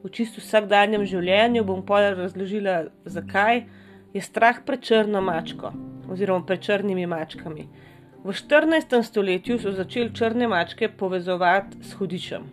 v 0.06 0.12
čisto 0.14 0.40
vsakdanjem 0.40 1.04
življenju. 1.10 1.64
Bom 1.66 1.82
pa 1.82 2.12
razložila, 2.14 2.86
zakaj 3.04 3.64
je 4.14 4.22
strah 4.22 4.62
pred 4.64 4.80
črno 4.80 5.20
mačko 5.20 5.75
oziroma 6.06 6.46
pred 6.46 6.62
črnimi 6.62 7.06
mačkami. 7.10 7.66
V 8.26 8.34
14. 8.34 9.02
stoletju 9.02 9.58
so 9.58 9.72
začeli 9.75 10.14
črne 10.14 10.48
mačke 10.50 10.88
povezovati 10.88 11.82
s 11.82 11.94
hudičem, 11.98 12.46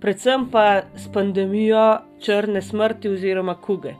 predvsem 0.00 0.46
pa 0.52 0.84
s 0.96 1.08
pandemijo 1.12 2.02
črne 2.20 2.62
smrti 2.62 3.12
oziroma 3.12 3.56
kuge. 3.60 3.94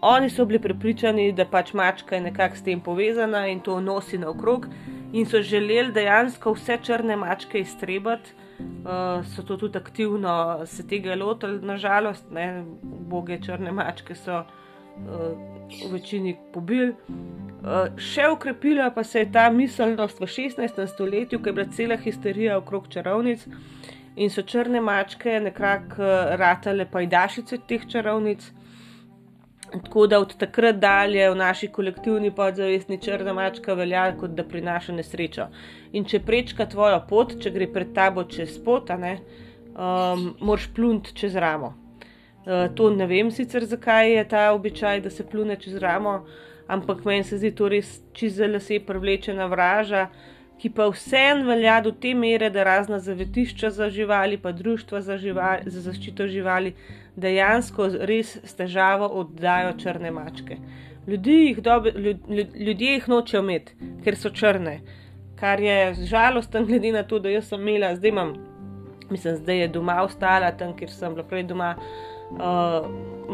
Oni 0.00 0.30
so 0.30 0.46
bili 0.48 0.60
prepričani, 0.60 1.32
da 1.36 1.44
pač 1.44 1.74
mačka 1.76 2.16
je 2.16 2.22
nekako 2.28 2.56
s 2.56 2.64
tem 2.64 2.80
povezana 2.80 3.46
in 3.48 3.60
to 3.60 3.80
nosi 3.80 4.18
naokrog 4.18 4.66
in 5.12 5.26
so 5.26 5.42
želeli 5.44 5.92
dejansko 5.92 6.54
vse 6.56 6.78
črne 6.82 7.16
mačke 7.16 7.60
iztrebati. 7.60 8.32
Uh, 8.80 9.26
so 9.34 9.42
to 9.42 9.56
tudi 9.56 9.78
aktivno 9.78 10.66
se 10.66 10.86
tega 10.88 11.14
lotili, 11.14 11.60
nažalost, 11.66 12.30
ne, 12.30 12.64
boge 12.82 13.38
črne 13.42 13.72
mačke 13.72 14.14
so 14.14 14.38
uh, 14.40 15.36
v 15.68 15.92
večini 15.92 16.36
pobili. 16.52 16.94
Uh, 17.60 17.90
še 18.00 18.30
ukrepila 18.32 18.90
pa 18.94 19.04
se 19.04 19.20
je 19.20 19.32
ta 19.32 19.50
miselnost 19.50 20.20
v 20.20 20.26
16. 20.26 20.86
stoletju, 20.94 21.42
ko 21.42 21.48
je 21.48 21.52
bila 21.52 21.68
cela 21.76 21.96
histerija 22.00 22.56
okrog 22.58 22.88
čarovnic 22.88 23.44
in 24.16 24.30
so 24.30 24.42
črne 24.42 24.80
mačke 24.80 25.40
nekako 25.40 26.00
uh, 26.00 26.32
ratale 26.40 26.88
pajdašice 26.88 27.60
teh 27.68 27.84
čarovnic. 27.88 28.48
Tako 29.70 30.06
da 30.06 30.18
od 30.18 30.36
takrat 30.36 30.76
dalje 30.76 31.30
v 31.30 31.36
naši 31.36 31.68
kolektivni 31.68 32.30
podzavestni 32.34 32.98
črna 32.98 33.32
mačka 33.32 33.74
velja 33.74 34.08
kot 34.18 34.30
da 34.34 34.44
prinaša 34.44 34.92
nesrečo. 34.92 35.46
In 35.92 36.04
če 36.04 36.20
prečka 36.26 36.66
tvojo 36.66 36.98
pot, 37.08 37.36
če 37.42 37.52
gre 37.54 37.68
pred 37.70 37.92
tabo 37.94 38.24
čez 38.26 38.56
pot, 38.64 38.90
ne, 38.98 39.18
um, 39.74 40.32
moraš 40.40 40.66
plunt 40.74 41.12
čez 41.14 41.36
ramo. 41.38 41.74
Uh, 42.40 42.66
to 42.74 42.90
ne 42.90 43.06
vem 43.06 43.30
sicer, 43.30 43.64
zakaj 43.64 44.10
je 44.16 44.26
ta 44.28 44.48
običaj, 44.56 45.04
da 45.06 45.10
se 45.10 45.26
plune 45.26 45.56
čez 45.60 45.76
ramo, 45.78 46.24
ampak 46.66 47.04
meni 47.04 47.24
se 47.24 47.38
zdi 47.38 47.54
to 47.54 47.68
res 47.70 48.00
čez 48.16 48.40
lase 48.40 48.80
privlečena 48.86 49.46
vraža, 49.46 50.08
ki 50.60 50.68
pa 50.76 50.90
vseeno 50.92 51.46
velja 51.48 51.78
do 51.80 51.92
te 51.92 52.10
mere, 52.14 52.50
da 52.50 52.64
razna 52.66 52.98
zavetišča 53.00 53.70
za 53.70 53.88
živali, 53.88 54.36
pa 54.38 54.52
društva 54.52 55.00
za, 55.00 55.16
živali, 55.16 55.70
za 55.70 55.80
zaščito 55.86 56.26
živali 56.28 56.74
dejansko 57.20 57.88
res 58.08 58.36
s 58.44 58.56
težavo 58.58 59.08
oddajo 59.22 59.74
črne 59.78 60.10
mačke. 60.10 60.56
Ljudje 61.06 61.36
jih, 61.46 61.62
dobe, 61.62 61.92
ljudje 62.54 62.92
jih 62.92 63.08
nočejo 63.08 63.42
imeti, 63.42 63.74
ker 64.04 64.16
so 64.16 64.30
črne. 64.30 64.80
Kar 65.40 65.60
je 65.60 65.94
žalostno, 66.04 66.64
glede 66.68 66.92
na 66.92 67.02
to, 67.02 67.18
da 67.18 67.32
jaz 67.32 67.48
sem 67.48 67.60
imela, 67.60 67.94
zdaj 67.96 68.12
imam, 68.12 68.34
mislim, 69.10 69.36
zdaj 69.40 69.60
je 69.64 69.68
doma 69.68 70.02
ostala 70.02 70.52
tam, 70.52 70.76
kjer 70.76 70.92
sem 70.92 71.14
bila 71.14 71.26
prej 71.26 71.46
doma. 71.48 71.74
Uh, 72.30 72.84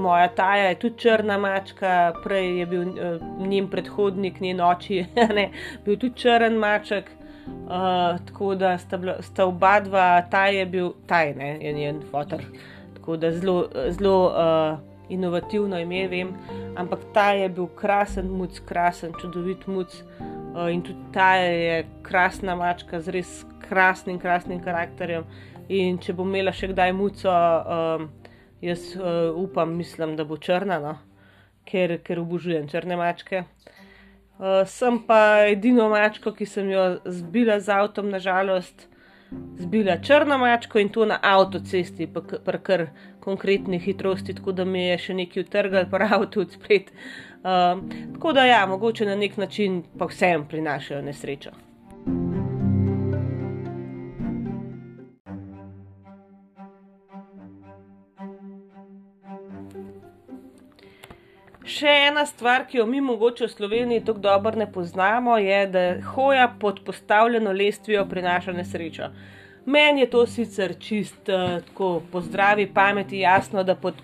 moja 0.01 0.29
taja 0.33 0.71
je 0.71 0.79
tudi 0.81 0.99
črna 0.99 1.37
mačka, 1.39 2.15
prej 2.25 2.47
je 2.59 2.67
bil 2.67 2.87
uh, 2.89 3.27
njen 3.49 3.69
predhodnik, 3.69 4.41
njen 4.41 4.61
oči, 4.65 5.03
ne, 5.37 5.51
bil 5.85 5.99
tudi 5.99 6.17
črn 6.23 6.57
maček. 6.63 7.11
Uh, 7.47 8.17
tako 8.27 8.55
da 8.55 8.79
sta, 8.79 8.97
bila, 8.97 9.19
sta 9.23 9.45
oba 9.47 9.81
dva, 9.81 10.23
ta 10.31 10.47
je 10.47 10.65
bil 10.67 10.95
tajne, 11.07 11.59
je 11.61 11.73
njen 11.73 12.01
fotor. 12.11 12.41
Uh, 12.41 12.76
tako 13.07 13.17
da 13.17 13.33
zelo, 13.33 13.69
zelo 13.89 14.27
uh, 14.27 14.79
inovativno 15.09 15.79
ime, 15.79 16.09
vem. 16.09 16.35
Ampak 16.77 16.99
ta 17.15 17.31
je 17.31 17.49
bil 17.49 17.67
krasen, 17.67 18.27
muc, 18.27 18.59
krasen, 18.67 19.13
čudovit 19.21 19.67
muc. 19.67 20.03
Uh, 20.55 20.73
in 20.73 20.83
tudi 20.83 20.99
ta 21.13 21.35
je 21.35 21.87
krasna 22.03 22.57
mačka 22.57 23.01
z 23.01 23.15
res 23.15 23.45
krasnim, 23.69 24.19
krasnim 24.19 24.59
karakterjem. 24.59 25.23
In 25.69 26.01
če 26.03 26.17
bom 26.19 26.27
imela 26.35 26.51
še 26.51 26.73
kdaj 26.73 26.93
muco, 26.99 27.31
um, 27.31 28.09
jaz 28.61 28.89
uh, 28.99 29.31
upam, 29.39 29.77
mislim, 29.79 30.17
da 30.19 30.25
bo 30.25 30.37
črna, 30.37 30.81
no? 30.83 30.97
ker, 31.67 32.01
ker 32.03 32.19
obožujem 32.25 32.67
črne 32.67 32.99
mačke. 32.99 33.45
Uh, 34.37 34.65
sem 34.67 34.99
pa 35.07 35.47
edino 35.47 35.87
mačko, 35.95 36.35
ki 36.35 36.47
sem 36.47 36.75
jo 36.75 36.97
zbila 37.07 37.61
z 37.63 37.71
avtom, 37.71 38.11
nažalost 38.11 38.89
zbila 39.59 39.99
črno 40.03 40.39
mačko 40.39 40.79
in 40.79 40.89
to 40.89 41.07
na 41.07 41.19
avtocesti, 41.23 42.09
pa 42.45 42.59
kar 42.59 42.87
konkretni 43.21 43.79
hitrosti, 43.79 44.35
tako 44.35 44.53
da 44.53 44.65
mi 44.65 44.87
je 44.87 44.99
še 44.99 45.15
nekaj 45.15 45.47
utrgal, 45.47 45.87
pa 45.91 46.03
avto 46.11 46.41
odspred. 46.47 46.93
Uh, 47.47 47.83
tako 48.15 48.33
da 48.33 48.47
ja, 48.47 48.67
mogoče 48.67 49.07
na 49.07 49.15
nek 49.15 49.37
način 49.37 49.83
pa 49.99 50.07
vsem 50.11 50.47
prinašajo 50.49 51.03
nesrečo. 51.03 51.51
Še 61.67 61.91
ena 62.07 62.23
stvar, 62.23 62.63
ki 62.71 62.79
jo 62.79 62.85
mi 62.87 63.01
mogoče 63.03 63.49
v 63.49 63.51
Sloveniji 63.51 64.05
tako 64.07 64.21
dobro 64.23 64.53
ne 64.55 64.69
poznamo, 64.71 65.35
je, 65.43 65.65
da 65.67 65.81
hoja 66.13 66.45
pod 66.61 66.79
postavljeno 66.87 67.51
lestvijo 67.53 68.05
prinaša 68.07 68.53
nesrečo. 68.55 69.09
Meni 69.67 70.05
je 70.05 70.11
to 70.13 70.21
sicer 70.31 70.77
čist 70.79 71.27
uh, 71.29 71.57
tako 71.67 71.89
po 72.13 72.21
zdravi 72.23 72.69
pameti 72.75 73.19
jasno, 73.19 73.65
da 73.67 73.75
pod 73.75 73.99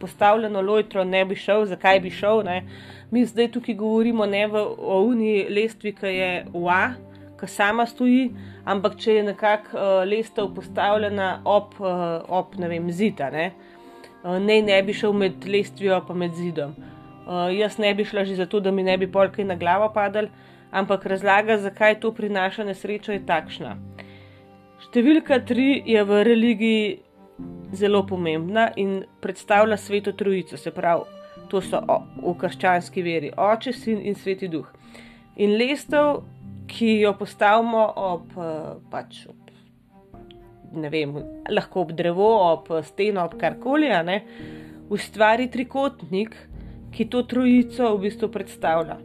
postavljeno 0.00 0.60
lojtro 0.60 1.04
ne 1.04 1.24
bi 1.24 1.36
šel, 1.36 1.64
zakaj 1.70 2.00
bi 2.00 2.10
šel. 2.10 2.42
Ne? 2.44 2.58
Mi 3.10 3.24
zdaj 3.24 3.48
tukaj 3.56 3.74
govorimo 3.74 4.26
ne 4.26 4.44
v, 4.46 4.66
o 4.78 5.00
uni 5.08 5.46
lestvi, 5.48 5.94
ki 5.96 6.12
je 6.12 6.28
UA, 6.52 6.82
ki 7.40 7.48
sama 7.48 7.88
stoji, 7.88 8.28
ampak 8.68 9.00
če 9.00 9.16
je 9.16 9.24
nekako 9.30 9.80
uh, 9.80 10.04
lestev 10.04 10.52
postavljena 10.52 11.30
ob, 11.44 11.72
uh, 11.80 12.20
ob 12.28 12.60
ne 12.60 12.68
vem, 12.68 12.92
zida, 12.92 13.32
ne? 13.32 13.48
Uh, 14.20 14.36
ne, 14.36 14.60
ne 14.60 14.82
bi 14.84 14.92
šel 14.92 15.16
med 15.16 15.48
lestvijo 15.48 16.02
pa 16.04 16.12
med 16.12 16.36
zidom. 16.36 16.76
Uh, 17.28 17.50
jaz 17.52 17.76
ne 17.76 17.90
bi 17.94 18.06
šla 18.08 18.24
že 18.24 18.38
zato, 18.38 18.60
da 18.60 18.70
mi 18.72 18.82
ne 18.82 18.96
bi 18.96 19.06
polkaj 19.12 19.44
na 19.44 19.54
glavo 19.54 19.90
padal, 19.92 20.30
ampak 20.72 21.04
razlaga, 21.06 21.58
zakaj 21.58 21.98
to 22.00 22.12
prinaša 22.12 22.64
nesrečo, 22.64 23.12
je 23.12 23.20
takšna. 23.28 23.74
Številka 24.86 25.36
tri 25.44 25.82
je 25.84 26.04
v 26.08 26.22
religiji 26.24 26.86
zelo 27.76 28.00
pomembna 28.08 28.70
in 28.80 29.02
predstavlja 29.20 29.76
sveto 29.76 30.16
trojico, 30.16 30.56
se 30.56 30.72
pravi, 30.72 31.04
to 31.52 31.60
so 31.60 31.82
o, 31.84 32.00
v 32.24 32.34
krščanski 32.40 33.04
veri 33.04 33.32
oče, 33.36 33.76
sin 33.76 34.00
in 34.00 34.16
sveti 34.16 34.48
duh. 34.48 34.72
In 35.36 35.52
lestev, 35.60 36.22
ki 36.68 36.94
jo 37.02 37.12
postavimo 37.20 37.84
ob, 38.08 38.32
uh, 38.40 38.80
pač 38.88 39.26
ob, 39.28 39.52
ne 40.72 40.88
vem, 40.88 41.12
lahko 41.52 41.84
ob 41.84 41.92
drevo, 41.92 42.32
ob 42.54 42.72
steno, 42.88 43.28
ob 43.28 43.36
karkoli, 43.36 43.92
ustvari 44.88 45.52
trikotnik 45.52 46.32
ki 46.98 47.06
to 47.06 47.22
trojico 47.22 47.92
v 47.94 48.00
bistvu 48.08 48.28
predstavlja. 48.34 48.96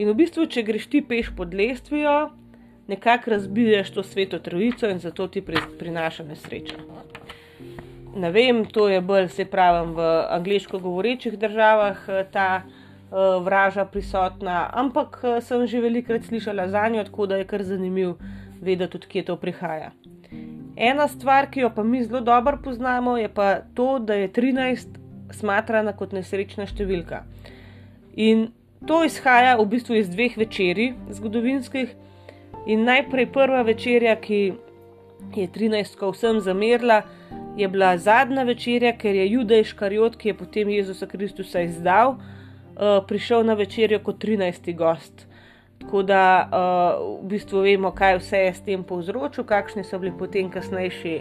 In 0.00 0.08
v 0.08 0.14
bistvu, 0.16 0.46
če 0.48 0.62
greš 0.64 0.86
ti 0.88 1.02
peš 1.04 1.28
pod 1.36 1.52
lestvijo, 1.52 2.30
nekako 2.88 3.34
razbiješ 3.34 3.90
to 3.92 4.02
sveto 4.02 4.38
trojico 4.40 4.88
in 4.88 4.98
zato 4.98 5.28
ti 5.28 5.42
prinaša 5.44 6.24
nesrečo. 6.24 6.80
Ne 8.16 8.30
vem, 8.32 8.64
to 8.64 8.88
je 8.88 9.02
bolj 9.04 9.28
se 9.28 9.44
pravi 9.44 9.92
v 9.92 10.08
angliško 10.38 10.78
govorečih 10.78 11.36
državah 11.38 12.08
eh, 12.08 12.24
ta 12.32 12.62
uh, 12.62 13.44
vraža 13.44 13.84
prisotna, 13.84 14.70
ampak 14.72 15.20
uh, 15.22 15.36
sem 15.42 15.66
že 15.66 15.84
velikokrat 15.84 16.24
slišala 16.24 16.68
za 16.68 16.88
njo, 16.88 17.04
tako 17.04 17.26
da 17.26 17.42
je 17.42 17.48
kar 17.50 17.62
zanimiv 17.62 18.14
vedeti, 18.62 18.96
odkje 18.96 19.24
to 19.24 19.36
prihaja. 19.36 19.90
Ena 20.76 21.08
stvar, 21.08 21.50
ki 21.50 21.66
jo 21.66 21.74
pa 21.74 21.82
mi 21.82 22.04
zelo 22.04 22.20
dobro 22.20 22.58
poznamo, 22.64 23.18
je 23.18 23.28
pa 23.28 23.56
to, 23.74 23.98
da 23.98 24.14
je 24.14 24.32
13 24.32 25.03
smatrana 25.34 25.92
kot 25.96 26.14
nesrečna 26.16 26.66
številka. 26.70 27.24
In 28.16 28.48
to 28.86 29.02
izhaja 29.04 29.56
v 29.58 29.66
bistvu 29.66 29.98
iz 29.98 30.08
dveh 30.12 30.36
večerij 30.38 30.94
zgodovinskih. 31.10 31.94
In 32.66 32.84
najprej 32.84 33.26
prva 33.32 33.62
večerja, 33.62 34.16
ki 34.16 34.40
je 35.36 35.48
13. 35.48 36.00
vsem 36.12 36.40
zamerila, 36.40 37.02
je 37.56 37.68
bila 37.68 37.96
zadnja 37.98 38.42
večerja, 38.42 38.94
ker 38.96 39.14
je 39.14 39.28
Judej 39.30 39.64
Škarjot, 39.64 40.16
ki 40.16 40.28
je 40.28 40.34
potem 40.34 40.68
Jezusa 40.68 41.06
Kristusa 41.06 41.60
izdal, 41.60 42.16
uh, 42.16 43.04
prišel 43.08 43.44
na 43.44 43.54
večerjo 43.54 44.00
kot 44.04 44.18
13. 44.24 44.74
gost. 44.76 45.26
Tako 45.78 46.02
da 46.02 46.48
uh, 46.48 47.20
v 47.24 47.28
bistvu 47.34 47.64
vemo, 47.66 47.90
kaj 47.92 48.18
vse 48.18 48.38
je 48.46 48.54
s 48.54 48.64
tem 48.64 48.84
povzročil, 48.84 49.44
kakšni 49.44 49.84
so 49.84 49.98
bili 49.98 50.12
potem 50.18 50.50
kasnejši 50.50 51.18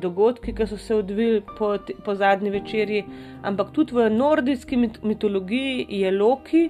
dogodki, 0.00 0.54
ki 0.54 0.66
so 0.66 0.76
se 0.76 0.94
odvili 0.94 1.42
po, 1.58 1.76
po 2.04 2.14
zadnji 2.14 2.50
večerji, 2.50 3.04
ampak 3.42 3.72
tudi 3.72 3.94
v 3.94 4.10
nordijski 4.10 4.76
mitologiji 5.02 5.86
je 5.88 6.10
Loki 6.10 6.68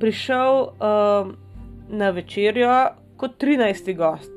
prišel 0.00 0.62
uh, 0.62 1.32
na 1.88 2.10
večerjo 2.10 2.88
kot 3.16 3.42
13. 3.42 3.96
gost 3.96 4.32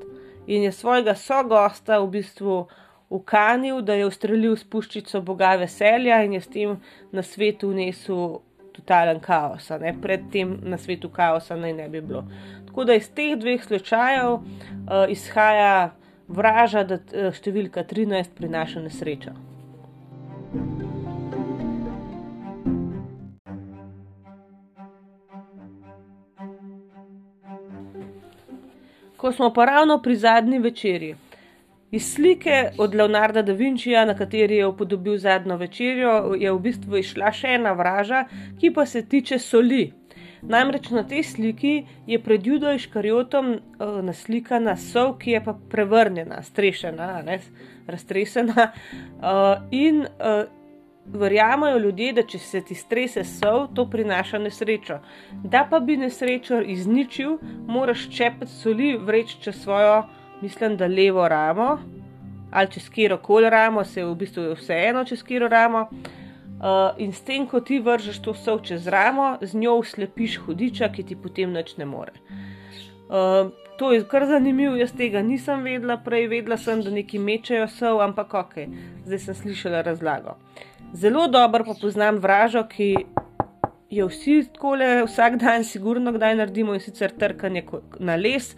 in 0.47 0.63
je 0.63 0.71
svojega 0.71 1.15
sogosta 1.15 1.99
v 1.99 2.07
bistvu 2.07 2.67
ukanil, 3.09 3.81
da 3.81 3.93
je 3.93 4.07
ustrelil 4.07 4.55
spuščico 4.57 5.21
boga 5.21 5.53
veselja 5.61 6.23
in 6.23 6.33
je 6.33 6.41
s 6.41 6.47
tem 6.47 6.79
na 7.11 7.23
svetu 7.23 7.69
unesel 7.69 8.41
totalen 8.73 9.19
kaos. 9.21 9.69
Predtem 10.01 10.57
na 10.63 10.77
svetu 10.77 11.09
kaosa 11.09 11.55
naj 11.55 11.73
ne 11.73 11.89
bi 11.89 12.01
bilo. 12.01 12.25
Tako 12.67 12.85
da 12.89 12.97
iz 12.97 13.09
teh 13.13 13.35
dveh 13.39 13.63
slučajev 13.63 14.33
uh, 14.33 14.41
izhaja 15.09 15.93
vraža, 16.33 16.83
da 16.83 16.99
eh, 16.99 17.31
številka 17.33 17.83
13 17.89 18.35
prinaša 18.37 18.83
nesrečo. 18.83 19.33
Ko 29.17 29.31
smo 29.31 29.53
pa 29.55 29.65
ravno 29.65 30.01
pri 30.03 30.15
zadnji 30.19 30.59
večerji. 30.59 31.15
Iz 31.93 32.13
slike 32.13 32.71
od 32.77 32.95
Leonarda 32.95 33.41
da 33.41 33.53
Vinčija, 33.53 34.05
na 34.05 34.15
kateri 34.17 34.55
je 34.55 34.67
upodobil 34.67 35.17
zadnjo 35.17 35.55
večerjo, 35.57 36.33
je 36.41 36.51
v 36.51 36.59
bistvu 36.59 36.97
išla 36.97 37.29
še 37.31 37.51
ena 37.59 37.71
vraža, 37.77 38.23
ki 38.59 38.71
pa 38.73 38.85
se 38.85 39.03
tiče 39.05 39.37
soli. 39.39 39.91
Namreč 40.47 40.89
na 40.91 41.03
tej 41.07 41.23
sliki 41.23 41.85
je 42.07 42.19
pred 42.19 42.47
Judom 42.47 42.75
Škarjotom 42.79 43.53
uh, 43.55 44.01
naslikana 44.03 44.75
sov, 44.75 45.15
ki 45.19 45.37
je 45.37 45.43
pa 45.43 45.53
prevrnjena, 45.55 46.41
strešena, 46.43 47.21
ne, 47.23 47.39
raztresena. 47.87 48.71
Uh, 49.23 49.63
in 49.71 50.03
uh, 50.03 50.43
verjamajo 51.05 51.79
ljudje, 51.79 52.13
da 52.13 52.25
če 52.27 52.39
se 52.39 52.61
ti 52.61 52.75
strese 52.75 53.23
sov, 53.23 53.69
to 53.75 53.87
prinaša 53.89 54.41
nesrečo. 54.43 54.99
Da 55.43 55.63
pa 55.69 55.79
bi 55.79 55.95
nesrečo 55.97 56.59
izničil, 56.59 57.37
moraš 57.67 58.09
čepet 58.11 58.51
soli 58.51 58.97
vreči 58.97 59.39
čez 59.41 59.61
svojo, 59.63 60.03
mislim, 60.41 60.77
da 60.77 60.87
levo 60.87 61.27
ramo. 61.27 61.79
ali 62.51 62.71
čez 62.71 62.89
kero 62.89 63.17
koli 63.17 63.49
ramo, 63.49 63.83
se 63.83 64.03
v 64.05 64.15
bistvu 64.15 64.53
vseeno 64.53 65.05
čez 65.05 65.23
kero 65.23 65.47
ramo. 65.47 65.87
Uh, 65.91 66.22
in 66.97 67.11
s 67.11 67.21
tem, 67.21 67.47
ko 67.47 67.59
ti 67.59 67.79
vržeš 67.83 68.21
to 68.23 68.33
sol 68.33 68.61
čez 68.63 68.87
ramo, 68.87 69.37
z 69.41 69.59
njo 69.59 69.81
slepiš 69.83 70.37
hudiča, 70.45 70.89
ki 70.93 71.03
ti 71.03 71.15
potem 71.15 71.51
nič 71.51 71.75
ne 71.77 71.85
more. 71.85 72.13
Uh, 73.09 73.51
to 73.77 73.91
je 73.91 74.03
kar 74.07 74.25
zanimivo, 74.25 74.75
jaz 74.79 74.93
tega 74.95 75.21
nisem 75.21 75.63
vedela, 75.63 75.97
prej 75.97 76.27
vedela 76.31 76.57
sem, 76.57 76.81
da 76.81 76.91
neki 76.91 77.19
mečejo 77.19 77.67
sol, 77.67 77.99
ampak 78.01 78.33
ok, 78.33 78.55
zdaj 79.05 79.19
sem 79.19 79.35
slišala 79.35 79.81
razlago. 79.83 80.37
Zelo 80.93 81.27
dobro 81.27 81.65
pa 81.67 81.75
poznam 81.81 82.21
vražo, 82.23 82.63
ki 82.69 82.95
jo 83.89 84.07
vsi 84.07 84.43
takole 84.53 85.03
vsak 85.03 85.35
dan, 85.41 85.63
sigurno 85.63 86.13
kdaj 86.13 86.37
naredimo 86.39 86.73
in 86.77 86.81
sicer 86.81 87.11
trkanje 87.11 87.65
na 87.99 88.15
les. 88.15 88.53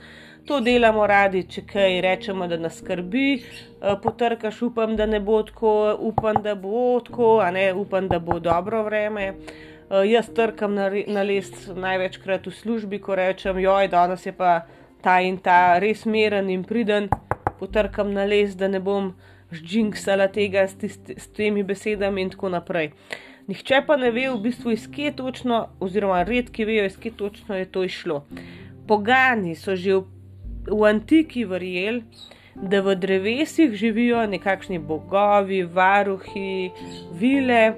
To 0.46 0.60
delamo 0.62 1.08
radi, 1.10 1.40
če 1.50 1.64
kaj 1.66 1.96
rečemo, 2.06 2.46
da 2.48 2.58
nas 2.62 2.76
skrbi, 2.78 3.30
eh, 3.34 3.96
potrkaš, 4.02 4.62
upam, 4.68 4.96
da 4.96 5.06
ne 5.06 5.20
bo 5.20 5.40
tako, 5.44 5.72
upam, 6.00 6.38
da 6.44 6.54
bo 6.56 7.00
tako, 7.02 7.40
a 7.42 7.50
ne 7.52 7.74
upam, 7.74 8.08
da 8.08 8.20
bo 8.20 8.40
dobro 8.40 8.84
vreme. 8.84 9.34
Uh, 9.86 10.02
jaz 10.06 10.30
trkam 10.34 10.74
na, 10.74 10.90
na 11.08 11.22
list 11.22 11.68
največkrat 11.76 12.48
v 12.48 12.52
službi, 12.52 12.98
ko 13.00 13.16
rečem, 13.16 13.60
joj, 13.62 13.88
danes 13.88 14.26
je 14.26 14.32
pa 14.34 14.66
ta 15.06 15.20
in 15.22 15.38
ta 15.38 15.78
res 15.78 16.08
meren 16.10 16.50
in 16.50 16.64
priden, 16.66 17.10
potrkam 17.60 18.10
na 18.14 18.26
list, 18.26 18.58
da 18.58 18.68
ne 18.68 18.82
bom 18.82 19.12
ždžinksala 19.54 20.28
tega 20.34 20.66
s, 20.66 20.74
tist, 20.82 21.14
s 21.14 21.30
temi 21.38 21.62
besedami 21.64 22.26
in 22.26 22.34
tako 22.34 22.50
naprej. 22.50 22.92
Nihče 23.46 23.84
pa 23.86 23.98
ne 24.02 24.10
ve 24.10 24.26
v 24.34 24.42
bistvu, 24.42 24.74
iz 24.74 24.90
kje 24.90 25.14
točno, 25.22 25.68
oziroma 25.80 26.24
redki 26.26 26.66
vejo, 26.66 26.90
iz 26.90 26.98
kje 26.98 27.14
točno 27.18 27.58
je 27.62 27.70
to 27.70 27.86
išlo. 27.86 28.24
Pogani 28.90 29.54
so 29.58 29.78
že 29.78 30.00
v 30.02 30.15
v 30.68 30.82
antiki 30.90 31.46
verjeli, 31.46 32.04
da 32.56 32.82
v 32.82 32.96
drevesih 32.96 33.74
živijo 33.76 34.26
nekakšni 34.28 34.80
bogovi, 34.80 35.64
varuhi, 35.64 36.72
vile. 37.12 37.76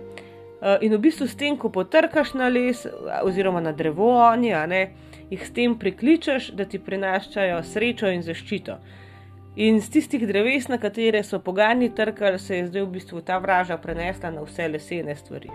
Eh, 0.62 0.78
in 0.82 0.94
v 0.94 1.00
bistvu 1.00 1.28
s 1.28 1.36
tem, 1.36 1.58
ko 1.58 1.70
potrkaš 1.70 2.34
na 2.34 2.48
les 2.50 2.86
oziroma 3.24 3.62
na 3.62 3.72
drevo, 3.72 4.10
oni, 4.18 4.54
ne, 4.68 4.82
jih 5.30 5.46
s 5.46 5.54
tem 5.54 5.78
prikličeš, 5.78 6.52
da 6.58 6.66
ti 6.66 6.80
prinašajo 6.80 7.62
srečo 7.64 8.10
in 8.10 8.24
zaščito. 8.26 8.78
In 9.58 9.82
z 9.82 9.90
tistih 9.90 10.28
dreves, 10.28 10.68
na 10.70 10.78
katere 10.78 11.24
so 11.24 11.40
pogani 11.40 11.90
trkali, 11.90 12.40
se 12.40 12.58
je 12.58 12.68
zdaj 12.68 12.86
v 12.86 12.92
bistvu 13.00 13.22
ta 13.22 13.38
vraža 13.38 13.78
prenesla 13.78 14.32
na 14.32 14.46
vse 14.46 14.68
lesene 14.70 15.16
stvari. 15.16 15.50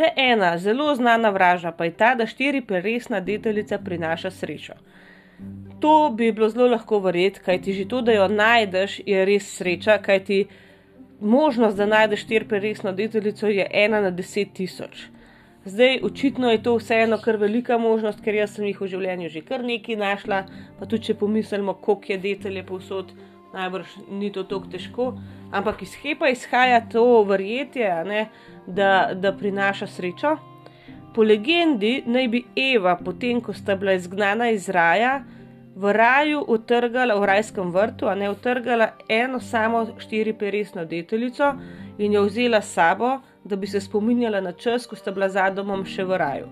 Še 0.00 0.14
ena 0.16 0.54
zelo 0.56 0.94
znana 0.96 1.28
vraža 1.28 1.74
pa 1.76 1.84
je 1.84 1.90
ta, 1.92 2.14
da 2.16 2.24
štiri 2.26 2.62
peresna 2.64 3.18
deteljica 3.20 3.78
prinaša 3.84 4.30
srečo. 4.32 4.76
To 5.80 5.92
bi 6.16 6.30
bilo 6.32 6.48
zelo 6.48 6.70
lahko 6.72 7.02
verjeti, 7.04 7.42
kaj 7.44 7.58
ti 7.66 7.74
že 7.76 7.84
to, 7.88 8.00
da 8.00 8.14
jo 8.16 8.28
najdeš, 8.32 8.94
je 9.04 9.24
res 9.28 9.50
sreča, 9.58 9.98
kaj 10.00 10.22
ti 10.24 10.38
možnost, 11.20 11.76
da 11.76 11.88
najdeš 11.90 12.24
štiri 12.24 12.48
peresno 12.48 12.94
deteljico, 12.96 13.52
je 13.52 13.66
ena 13.82 14.00
na 14.00 14.10
deset 14.10 14.54
tisoč. 14.56 15.02
Zdaj, 15.68 16.00
očitno 16.08 16.48
je 16.50 16.62
to 16.64 16.78
vseeno 16.80 17.20
kar 17.20 17.36
velika 17.36 17.76
možnost, 17.78 18.24
ker 18.24 18.40
jaz 18.40 18.56
sem 18.56 18.70
jih 18.70 18.80
v 18.80 18.88
življenju 18.94 19.28
že 19.28 19.44
kar 19.44 19.64
nekaj 19.64 20.00
našla, 20.00 20.44
pa 20.78 20.88
tudi 20.88 21.10
če 21.10 21.18
pomislimo, 21.20 21.76
koliko 21.76 22.14
je 22.14 22.22
detelje 22.24 22.64
povsod 22.72 23.12
najbrž 23.52 23.86
ni 24.10 24.30
to 24.32 24.44
tako 24.44 24.70
težko, 24.70 25.06
ampak 25.52 25.82
iz 25.82 25.94
hepa 26.02 26.30
izhaja 26.30 26.80
to 26.92 27.22
verjetje, 27.26 27.88
ne, 28.06 28.26
da, 28.74 29.10
da 29.14 29.32
prinaša 29.32 29.86
srečo. 29.86 30.36
Po 31.14 31.22
legendi 31.22 32.02
naj 32.06 32.28
bi 32.28 32.44
Eva, 32.56 32.96
potem 33.04 33.40
ko 33.40 33.52
sta 33.52 33.76
bila 33.76 33.92
izgnana 33.98 34.50
iz 34.50 34.68
raja, 34.68 35.20
v 35.76 35.92
raju 35.92 36.44
utrgala, 36.48 37.14
v 37.14 37.24
rajskem 37.24 37.70
vrtu, 37.72 38.06
a 38.06 38.14
ne 38.14 38.30
utrgala 38.30 38.92
eno 39.08 39.40
samo 39.40 39.86
štiri 39.98 40.32
peresno 40.32 40.84
deteljico 40.84 41.54
in 41.98 42.12
jo 42.12 42.24
vzela 42.24 42.60
s 42.60 42.72
sabo, 42.72 43.20
da 43.44 43.56
bi 43.56 43.66
se 43.66 43.80
spominjala 43.80 44.40
na 44.40 44.52
čas, 44.52 44.86
ko 44.86 44.96
sta 44.96 45.10
bila 45.10 45.28
za 45.28 45.50
domom 45.50 45.84
še 45.84 46.04
v 46.04 46.16
raju. 46.16 46.48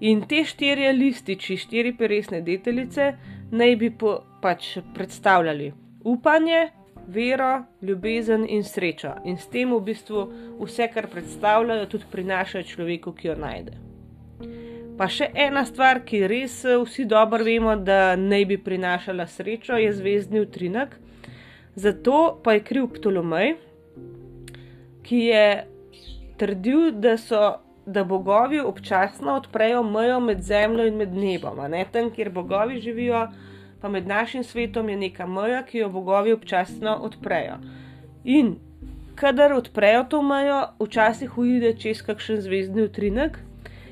In 0.00 0.24
te 0.28 0.44
štiri 0.44 0.90
lističi, 0.92 1.56
štiri 1.56 1.94
peresne 1.96 2.42
deteljice, 2.42 3.12
naj 3.50 3.76
bi 3.76 3.90
po, 3.90 4.18
pač 4.42 4.78
predstavljali 4.94 5.72
upanje, 6.04 6.68
vero, 7.06 7.64
ljubezen 7.82 8.46
in 8.48 8.64
srečo. 8.64 9.14
In 9.24 9.36
s 9.36 9.46
tem 9.50 9.72
v 9.74 9.80
bistvu 9.80 10.26
vse, 10.60 10.88
kar 10.94 11.08
predstavljajo, 11.12 11.86
tudi 11.86 12.10
prinašajo 12.12 12.64
človeku, 12.64 13.12
ki 13.12 13.28
jo 13.28 13.36
najde. 13.38 13.78
Pa 14.98 15.08
še 15.08 15.30
ena 15.34 15.64
stvar, 15.64 16.02
ki 16.06 16.26
res 16.28 16.60
eh, 16.64 16.76
vsi 16.78 17.06
dobro 17.08 17.44
vemo, 17.44 17.76
da 17.76 18.14
naj 18.16 18.44
bi 18.50 18.58
prinašala 18.60 19.26
srečo, 19.26 19.78
je 19.80 19.92
zvezdni 19.96 20.42
utrinek. 20.44 20.96
Zato 21.74 22.40
pa 22.44 22.52
je 22.52 22.64
kriv 22.68 22.90
Ptolomej, 22.98 23.54
ki 25.02 25.20
je 25.30 25.46
trdil, 26.38 26.90
da, 27.00 27.16
so, 27.16 27.40
da 27.86 28.04
bogovi 28.04 28.60
občasno 28.60 29.38
odprejo 29.40 29.82
mejo 29.82 30.20
med 30.20 30.42
zemljo 30.44 30.86
in 30.86 31.00
med 31.00 31.16
nebom, 31.16 31.62
ne 31.72 31.86
tam, 31.92 32.10
kjer 32.12 32.30
bogovi 32.30 32.80
živijo 32.84 33.26
pa 33.82 33.88
med 33.88 34.06
našim 34.06 34.44
svetom 34.44 34.88
je 34.88 34.96
neka 34.96 35.26
meja, 35.26 35.62
ki 35.66 35.78
jo 35.78 35.88
bogovi 35.90 36.32
občasno 36.32 36.94
odprejo. 37.02 37.56
In 38.24 38.54
kadar 39.14 39.52
odprejo 39.52 40.04
to 40.10 40.22
mejo, 40.22 40.60
včasih 40.78 41.38
uide 41.38 41.74
čez 41.74 42.02
kakšen 42.06 42.40
zvezdni 42.44 42.86
utrinek, 42.86 43.40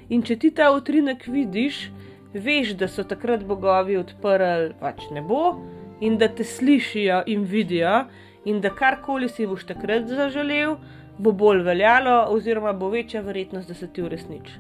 in 0.09 0.23
če 0.23 0.37
ti 0.39 0.51
ta 0.55 0.71
utrinek 0.71 1.27
vidiš, 1.27 1.89
veš, 2.35 2.77
da 2.79 2.87
so 2.89 3.03
takrat 3.03 3.43
bogovi 3.45 3.99
odprli 3.99 4.73
pač 4.79 5.09
nebo 5.11 5.59
in 6.01 6.19
da 6.19 6.31
te 6.31 6.47
slišijo 6.47 7.25
in 7.27 7.43
vidijo, 7.45 8.05
in 8.47 8.61
da 8.63 8.71
karkoli 8.71 9.29
si 9.29 9.47
boš 9.47 9.67
takrat 9.69 10.07
zaželel, 10.09 10.79
bo 11.19 11.33
bolj 11.33 11.65
veljalo, 11.67 12.31
oziroma 12.33 12.73
bo 12.73 12.89
večja 12.89 13.21
verjetnost, 13.21 13.69
da 13.69 13.75
se 13.75 13.91
ti 13.93 14.03
uresniči. 14.03 14.55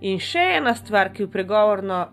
In 0.00 0.18
še 0.18 0.42
ena 0.58 0.74
stvar, 0.74 1.14
ki 1.14 1.24
v 1.24 1.30
pregovorno 1.32 2.08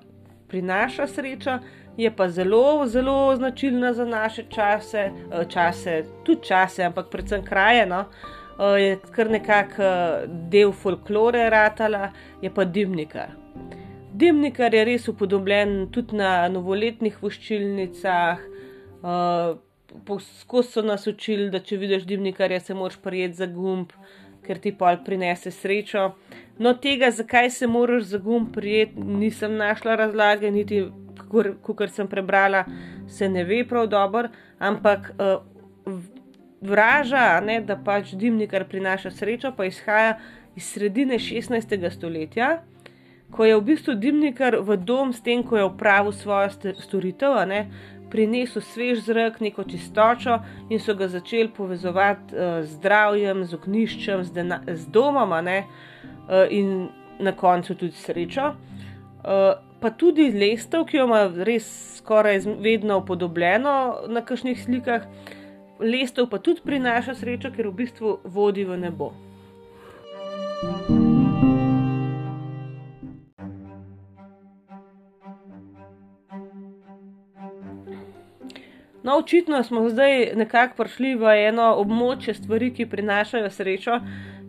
prinaša 0.49 1.07
srečo, 1.11 1.57
je 1.97 2.15
pa 2.15 2.29
zelo, 2.29 2.87
zelo 2.87 3.35
značilna 3.35 3.93
za 3.93 4.05
naše 4.05 4.43
čase, 4.49 4.97
eh, 4.97 5.45
čase 5.49 6.03
tudi 6.23 6.43
čase, 6.43 6.83
ampak 6.83 7.09
predvsem 7.09 7.43
kraje. 7.43 7.85
No? 7.85 8.05
Eh, 8.59 8.81
je 8.81 8.99
kar 9.11 9.29
nekako 9.31 9.83
eh, 9.83 10.23
del 10.27 10.71
folklore 10.71 11.49
ratala, 11.49 12.11
je 12.41 12.53
pa 12.53 12.65
dimnikar. 12.65 13.29
Dimnikar 14.13 14.73
je 14.73 14.85
res 14.85 15.07
upodobljen 15.07 15.87
tudi 15.91 16.15
na 16.15 16.47
novoletnih 16.47 17.17
voščilnicah. 17.21 18.39
Skozi 20.39 20.71
so 20.71 20.81
nas 20.81 21.07
učili, 21.07 21.49
da 21.51 21.59
če 21.59 21.77
vidiš 21.77 22.05
dimnikarja, 22.07 22.59
se 22.59 22.73
moraš 22.73 22.95
prijeti 23.03 23.35
za 23.41 23.45
gumb, 23.45 23.91
ker 24.45 24.59
ti 24.63 24.71
pol 24.71 25.01
prinese 25.05 25.51
srečo. 25.51 26.13
No, 26.59 26.73
tega, 26.79 27.11
zakaj 27.11 27.49
se 27.49 27.67
moraš 27.67 28.03
za 28.13 28.17
gumb 28.23 28.53
prijeti, 28.55 29.03
nisem 29.03 29.57
našla 29.59 29.95
razlage, 29.99 30.51
niti 30.51 30.85
kot 31.61 31.89
sem 31.91 32.07
prebrala, 32.07 32.65
se 33.07 33.29
ne 33.29 33.43
ve 33.43 33.63
prav 33.67 33.87
dobro, 33.87 34.29
ampak 34.59 35.11
uh, 35.19 35.41
vraža, 36.61 37.41
ne, 37.45 37.59
da 37.61 37.77
pač 37.77 38.13
dimnikar 38.13 38.65
prinaša 38.69 39.11
srečo, 39.11 39.51
pa 39.57 39.65
izhaja 39.65 40.17
iz 40.55 40.71
sredine 40.71 41.19
16. 41.19 41.89
stoletja, 41.91 42.61
ko 43.31 43.45
je 43.45 43.57
v 43.57 43.63
bistvu 43.65 43.95
dimnikar 43.99 44.57
v 44.61 44.77
dom 44.77 45.11
s 45.13 45.21
tem, 45.21 45.43
ko 45.43 45.57
je 45.57 45.65
upravil 45.67 46.13
svojo 46.15 46.49
storitev, 46.79 47.41
ne, 47.49 47.65
prinesel 48.09 48.61
svež 48.61 49.01
zrak, 49.05 49.41
neko 49.41 49.63
čistočo 49.63 50.39
in 50.69 50.79
so 50.79 50.95
ga 50.95 51.07
začeli 51.11 51.49
povezovati 51.49 52.35
uh, 52.35 52.61
z 52.63 52.77
zdravjem, 52.77 53.43
z 53.45 53.57
ogniščem, 53.57 54.23
z, 54.23 54.45
z 54.75 54.91
domom 54.93 55.33
ne, 55.43 55.63
uh, 55.65 56.45
in 56.49 56.87
na 57.19 57.31
koncu 57.35 57.75
tudi 57.75 57.97
srečo. 57.97 58.53
Uh, 59.25 59.57
pa 59.85 59.91
tudi 59.93 60.31
lestev, 60.33 60.87
ki 60.89 60.97
jo 60.97 61.03
ima 61.05 61.19
res 61.45 61.65
skoraj 61.99 62.39
vedno 62.57 62.97
upodobljeno 63.03 63.73
na 64.09 64.23
kakšnih 64.25 64.57
slikah, 64.57 65.03
lestev 65.77 66.25
pa 66.31 66.39
tudi 66.41 66.63
prinaša 66.65 67.13
srečo, 67.19 67.51
ker 67.53 67.69
v 67.69 67.75
bistvu 67.83 68.15
vodi 68.25 68.65
v 68.65 68.79
nebo. 68.81 69.11
No, 79.05 79.19
očitno 79.21 79.61
smo 79.63 79.85
zdaj 79.89 80.31
nekako 80.33 80.81
prišli 80.81 81.13
v 81.13 81.37
eno 81.45 81.75
območje 81.77 82.33
stvari, 82.33 82.73
ki 82.73 82.89
prinašajo 82.89 83.53
srečo 83.53 84.01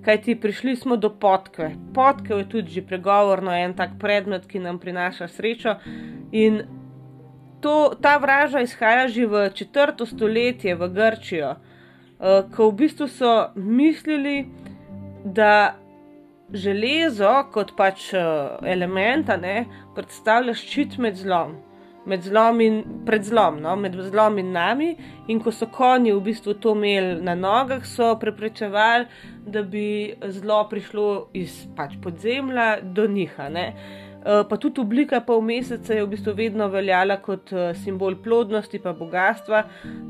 kaj 0.06 0.20
ti 0.22 0.36
prišli 0.40 0.76
smo 0.76 0.96
do 0.96 1.10
podkve. 1.10 1.72
Podkve 1.94 2.38
je 2.38 2.48
tudi 2.48 2.70
že 2.70 2.86
pregovorno 2.86 3.50
en 3.50 3.74
tak 3.74 3.98
predmet, 3.98 4.46
ki 4.46 4.62
nam 4.62 4.78
prinaša 4.78 5.28
srečo. 5.28 5.74
In 6.32 6.62
to, 7.60 7.94
ta 8.02 8.16
vraža 8.22 8.62
izhaja 8.62 9.08
že 9.08 9.26
v 9.26 9.50
četrto 9.54 10.06
stoletje 10.06 10.74
v 10.74 10.88
Grčijo, 10.94 11.56
uh, 11.56 12.46
ko 12.54 12.70
v 12.70 12.76
bistvu 12.84 13.08
so 13.08 13.50
mislili, 13.56 14.46
da 15.24 15.74
železo 16.54 17.32
kot 17.52 17.74
pač 17.76 18.12
element 18.62 19.30
predstavlja 19.94 20.54
ščit 20.54 20.98
med 21.02 21.18
zlom. 21.18 21.56
Med 22.06 22.22
zlom 22.22 22.60
in 22.62 22.82
pred 23.06 23.24
zlom, 23.26 23.60
no? 23.62 23.74
med 23.76 23.96
zlom 24.10 24.38
in 24.38 24.52
nami, 24.54 24.92
in 25.28 25.40
ko 25.42 25.50
so 25.50 25.66
konji 25.66 26.12
v 26.14 26.22
bistvu 26.28 26.54
to 26.62 26.76
imeli 26.76 27.20
na 27.26 27.34
nogah, 27.34 27.82
so 27.86 28.12
preprečevali, 28.20 29.08
da 29.46 29.62
bi 29.62 30.14
zlo 30.38 30.62
prišlo 30.70 31.08
iz 31.34 31.64
pač 31.76 31.98
podzemlja 32.02 32.76
do 32.82 33.06
njih. 33.10 33.34
Eh, 34.26 34.44
pa 34.48 34.56
tudi 34.58 34.80
oblika 34.80 35.20
pol 35.22 35.38
meseca 35.40 35.94
je 35.94 36.02
v 36.02 36.08
bistvu 36.10 36.32
vedno 36.34 36.66
veljala 36.68 37.20
kot 37.22 37.52
eh, 37.52 37.68
simbol 37.78 38.16
plodnosti 38.22 38.80
in 38.82 38.96
bogatstva. 38.98 39.60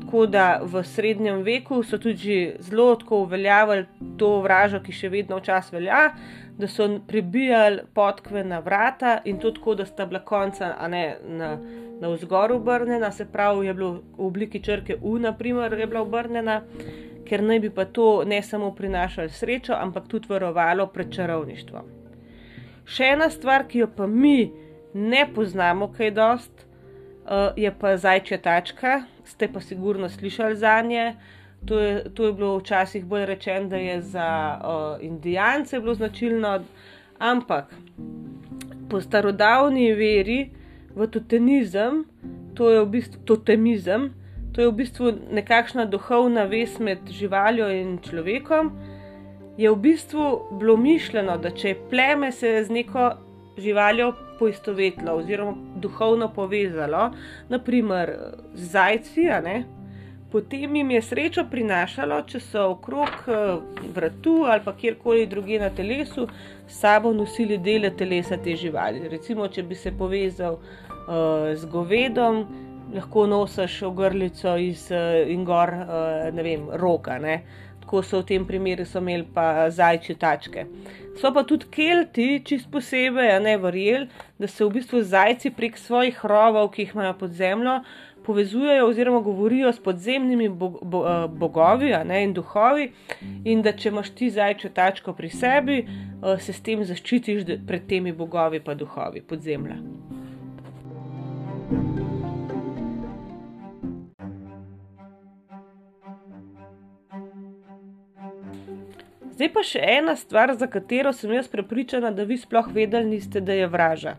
Tako 0.01 0.25
da 0.25 0.45
v 0.63 0.81
srednjem 0.83 1.43
veku 1.45 1.83
so 1.83 1.99
tudi 2.01 2.55
zelo 2.59 2.95
tako 2.95 3.19
uveljavili 3.27 3.85
to 4.17 4.39
vražo, 4.41 4.79
ki 4.81 4.91
še 4.91 5.11
vedno 5.13 5.37
včasih 5.37 5.77
velja, 5.77 6.01
da 6.57 6.67
so 6.67 6.99
pribijali 7.07 7.79
podkve 7.93 8.43
na 8.43 8.59
vrata 8.59 9.21
in 9.25 9.39
to 9.39 9.51
tako, 9.51 9.75
da 9.75 9.85
sta 9.85 10.05
bila 10.05 10.19
konca 10.19 10.87
ne, 10.87 11.17
na, 11.27 11.57
na 11.99 12.09
vzgor 12.09 12.51
obrnjena, 12.51 13.11
se 13.11 13.25
pravi, 13.31 13.67
je 13.67 13.73
bilo 13.73 13.91
v 13.91 14.01
obliki 14.17 14.63
črke 14.63 14.97
U, 15.01 15.19
naprimer, 15.19 15.73
je 15.73 15.87
bila 15.87 16.01
obrnjena. 16.01 16.61
Ker 17.27 17.43
naj 17.43 17.59
bi 17.59 17.69
pa 17.69 17.85
to 17.85 18.23
ne 18.25 18.41
samo 18.41 18.71
prinašalo 18.75 19.29
srečo, 19.29 19.73
ampak 19.73 20.07
tudi 20.07 20.27
varovalo 20.29 20.87
pred 20.87 21.11
čarovništvom. 21.13 21.89
Še 22.87 23.09
ena 23.17 23.27
stvar, 23.29 23.67
ki 23.67 23.83
jo 23.83 23.89
pa 23.95 24.07
mi 24.07 24.51
ne 24.93 25.25
poznamo, 25.35 25.91
kaj 25.97 26.11
dost, 26.11 26.63
uh, 27.27 27.51
je 27.55 27.71
pa 27.79 27.97
zajčja 27.97 28.37
tačka. 28.37 29.01
Ste 29.25 29.51
pa 29.51 29.59
sigurno 29.61 30.09
slišali 30.09 30.55
za 30.55 30.81
nje. 30.81 31.13
To 31.65 31.79
je, 31.79 32.03
to 32.13 32.25
je 32.25 32.33
bilo 32.33 32.57
včasih 32.57 33.05
bolj 33.05 33.25
rečeno, 33.25 33.67
da 33.69 33.75
je 33.75 34.01
za 34.01 34.59
uh, 34.59 35.03
Indijance 35.03 35.79
bilo 35.79 35.93
značilno, 35.93 36.59
ampak 37.19 37.73
po 38.89 39.01
starodavni 39.01 39.91
veri 39.93 40.49
v 40.95 41.07
totemizem, 41.07 42.05
to 42.55 42.69
je 42.69 42.81
v 42.81 42.85
bistvu 42.85 43.19
totemizem, 43.25 44.13
to 44.55 44.61
je 44.61 44.67
v 44.67 44.77
bistvu 44.79 45.11
nekakšna 45.31 45.85
duhovna 45.85 46.43
vez 46.43 46.79
med 46.79 47.03
živaljo 47.11 47.67
in 47.69 47.97
človekom 48.01 48.71
je 49.57 49.71
v 49.71 49.75
bistvu 49.75 50.41
bilo 50.59 50.77
mišljeno, 50.77 51.37
da 51.37 51.49
če 51.49 51.73
je 51.73 51.79
pleme 51.89 52.31
se 52.31 52.63
z 52.63 52.73
neko 52.73 53.09
živaljo 53.57 54.13
poistovetilo 54.39 55.15
oziroma 55.17 55.55
duhovno 55.81 56.29
povezalo, 56.33 57.11
naprimer 57.49 58.13
z 58.53 58.69
zajci, 58.71 59.29
potem 60.37 60.75
jim 60.75 60.91
je 60.91 61.01
srečo 61.01 61.43
prinašalo, 61.49 62.19
če 62.29 62.39
so 62.45 62.65
okrog 62.75 63.23
eh, 63.25 63.39
vratu 63.95 64.35
ali 64.45 64.61
pa 64.61 64.75
kjerkoli 64.77 65.25
druge 65.25 65.57
na 65.59 65.71
telesu 65.73 66.27
sabo 66.69 67.13
nosili 67.13 67.57
dele 67.57 67.89
telesa 67.97 68.37
te 68.37 68.53
živali. 68.55 69.07
Recimo, 69.09 69.47
če 69.47 69.63
bi 69.63 69.75
se 69.75 69.91
povezal 69.97 70.59
uh, 70.59 71.49
z 71.55 71.65
govedom. 71.71 72.43
Lahko 72.93 73.25
nosiš 73.27 73.81
ogrlico 73.89 74.53
iz 74.61 74.91
uh, 74.91 75.31
in 75.31 75.41
gor, 75.47 75.73
uh, 75.73 76.27
ne 76.33 76.45
vem, 76.45 76.69
roka. 76.77 77.17
Ne? 77.19 77.41
ko 77.87 78.03
so 78.03 78.19
v 78.19 78.27
tem 78.27 78.45
primeru 78.45 78.83
imeli 78.99 79.25
pa 79.33 79.69
zajčje 79.71 80.15
tačke. 80.19 80.65
So 81.17 81.31
pa 81.33 81.43
tudi 81.47 81.69
kelti, 81.71 82.43
čist 82.45 82.67
posebej, 82.71 83.31
ne 83.41 83.55
verjeli, 83.57 84.09
da 84.37 84.47
se 84.47 84.65
v 84.65 84.75
bistvu 84.77 85.01
zajci 85.01 85.53
prek 85.55 85.79
svojih 85.79 86.19
rovov, 86.29 86.69
ki 86.75 86.83
jih 86.83 86.93
imajo 86.93 87.13
pod 87.23 87.31
zemljo, 87.31 87.79
povezujejo 88.27 88.87
oziroma 88.87 89.19
govorijo 89.23 89.71
s 89.73 89.79
podzemnimi 89.79 90.49
bo, 90.49 90.69
bo, 90.81 91.03
eh, 91.07 91.27
bogovi 91.27 91.93
ne, 92.05 92.23
in 92.23 92.33
duhovi, 92.33 92.91
in 93.45 93.61
da 93.63 93.71
če 93.71 93.89
imaš 93.89 94.09
ti 94.19 94.29
zajčjo 94.29 94.69
tačko 94.75 95.13
pri 95.13 95.29
sebi, 95.29 95.77
eh, 95.79 96.35
se 96.39 96.53
s 96.53 96.61
tem 96.61 96.83
zaščitiš 96.83 97.47
pred 97.67 97.87
temi 97.87 98.11
bogovi 98.11 98.59
pa 98.59 98.75
duhovi 98.75 99.23
podzemlja. 99.23 99.79
Zdaj 109.37 109.49
pa 109.53 109.61
še 109.63 109.79
ena 109.85 110.15
stvar, 110.17 110.55
za 110.57 110.67
katero 110.67 111.11
sem 111.13 111.31
jaz 111.31 111.47
prepričana, 111.47 112.09
da 112.11 112.23
vi 112.25 112.39
sploh 112.41 112.71
vedeli 112.73 113.15
niste, 113.15 113.39
da 113.39 113.53
je 113.53 113.67
vraža. 113.69 114.17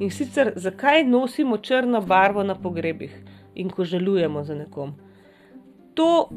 In 0.00 0.10
sicer, 0.10 0.52
zakaj 0.56 1.04
nosimo 1.08 1.56
črno 1.56 2.00
barvo 2.00 2.44
na 2.44 2.54
pogrebih 2.54 3.14
in 3.54 3.70
ko 3.70 3.84
žalujemo 3.84 4.44
za 4.44 4.54
nekom. 4.54 4.94
To 5.94 6.28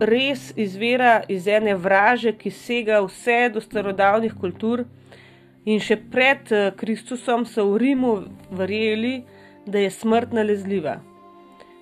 res 0.00 0.52
izvira 0.56 1.22
iz 1.28 1.48
ene 1.48 1.74
vraže, 1.74 2.32
ki 2.36 2.50
sega 2.50 3.00
vse 3.04 3.48
do 3.54 3.60
starodavnih 3.60 4.34
kultur. 4.40 4.84
In 5.68 5.80
še 5.84 5.98
pred 6.12 6.52
eh, 6.52 6.70
Kristusom 6.76 7.44
so 7.46 7.66
v 7.72 7.82
Rimu 7.82 8.12
verjeli, 8.56 9.22
da 9.68 9.82
je 9.82 9.90
smrt 9.92 10.32
nalezljiva. 10.32 10.98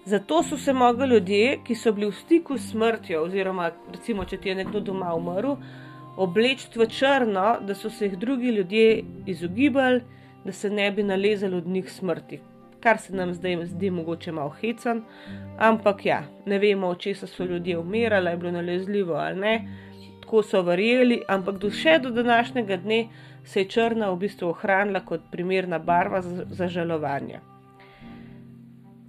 Zato 0.07 0.43
so 0.43 0.57
se 0.59 0.73
mogli 0.73 1.07
ljudje, 1.07 1.59
ki 1.67 1.75
so 1.75 1.93
bili 1.93 2.09
v 2.11 2.15
stiku 2.15 2.59
s 2.59 2.71
smrtjo, 2.71 3.25
oziroma 3.27 3.71
recimo, 3.93 4.25
če 4.25 4.39
ti 4.39 4.51
je 4.51 4.57
nekdo 4.63 4.81
doma 4.81 5.13
umrl, 5.15 5.57
obleči 6.17 6.71
v 6.79 6.87
črno, 6.87 7.47
da 7.67 7.75
so 7.75 7.91
se 7.91 8.07
jih 8.07 8.19
drugi 8.19 8.55
ljudje 8.55 9.03
izogibali, 9.27 10.03
da 10.45 10.53
se 10.53 10.71
ne 10.71 10.91
bi 10.91 11.03
nalezali 11.03 11.57
od 11.57 11.67
njih 11.67 11.91
smrti. 11.93 12.39
Kar 12.87 12.99
se 12.99 13.17
nam 13.17 13.33
zdaj 13.35 13.57
zdi 13.67 13.91
mogoče 13.91 14.33
malo 14.33 14.53
hecen, 14.61 15.01
ampak 15.59 16.05
ja, 16.07 16.21
ne 16.47 16.59
vemo, 16.59 16.95
česa 16.95 17.27
so 17.27 17.45
ljudje 17.45 17.79
umirali, 17.79 18.31
je 18.31 18.37
bilo 18.37 18.53
nalezljivo 18.53 19.15
ali 19.15 19.41
ne. 19.41 19.55
Tako 20.23 20.43
so 20.43 20.61
verjeli, 20.63 21.23
ampak 21.29 21.59
do 21.59 21.71
še 21.71 21.99
do 21.99 22.11
današnjega 22.11 22.77
dne 22.77 23.01
se 23.45 23.61
je 23.61 23.69
črna 23.75 24.11
v 24.11 24.21
bistvu 24.23 24.53
ohranila 24.53 25.01
kot 25.01 25.27
primerna 25.33 25.79
barva 25.79 26.23
za, 26.23 26.45
za 26.47 26.69
žalovanje. 26.69 27.41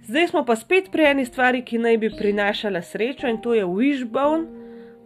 Zdaj 0.08 0.26
smo 0.28 0.44
pa 0.44 0.56
spet 0.56 0.90
pri 0.92 1.12
eni 1.12 1.24
stvari, 1.24 1.62
ki 1.62 1.78
naj 1.78 1.98
bi 2.02 2.10
prinašala 2.18 2.82
srečo 2.82 3.30
in 3.30 3.38
to 3.42 3.54
je 3.54 3.64
wishbone, 3.66 4.57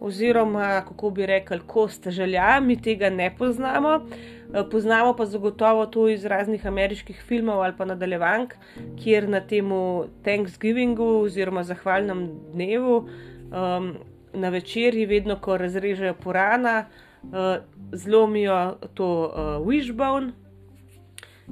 oziroma 0.03 0.81
kako 0.87 1.09
bi 1.09 1.25
rekli, 1.25 1.59
kost 1.67 2.07
želja, 2.09 2.59
mi 2.59 2.81
tega 2.81 3.09
ne 3.09 3.35
poznamo. 3.37 3.99
Eh, 4.53 4.63
poznamo 4.71 5.13
pa 5.15 5.25
zagotovo 5.25 5.85
to 5.85 6.09
iz 6.09 6.25
raznih 6.25 6.67
ameriških 6.67 7.23
filmov 7.27 7.61
ali 7.61 7.73
pa 7.77 7.85
nadaljevank, 7.85 8.53
kjer 9.03 9.29
na 9.29 9.39
tem 9.41 9.69
Thanksgivingu 10.23 11.07
oziroma 11.23 11.63
zahvalnem 11.63 12.29
dnevu 12.53 12.97
um, 12.97 13.93
na 14.33 14.49
večerji, 14.49 15.05
vedno 15.05 15.39
ko 15.41 15.57
razrežejo 15.57 16.13
porana, 16.13 16.85
uh, 17.23 17.55
zlomijo 17.91 18.75
to 18.93 19.09
uh, 19.25 19.67
wishbone. 19.67 20.31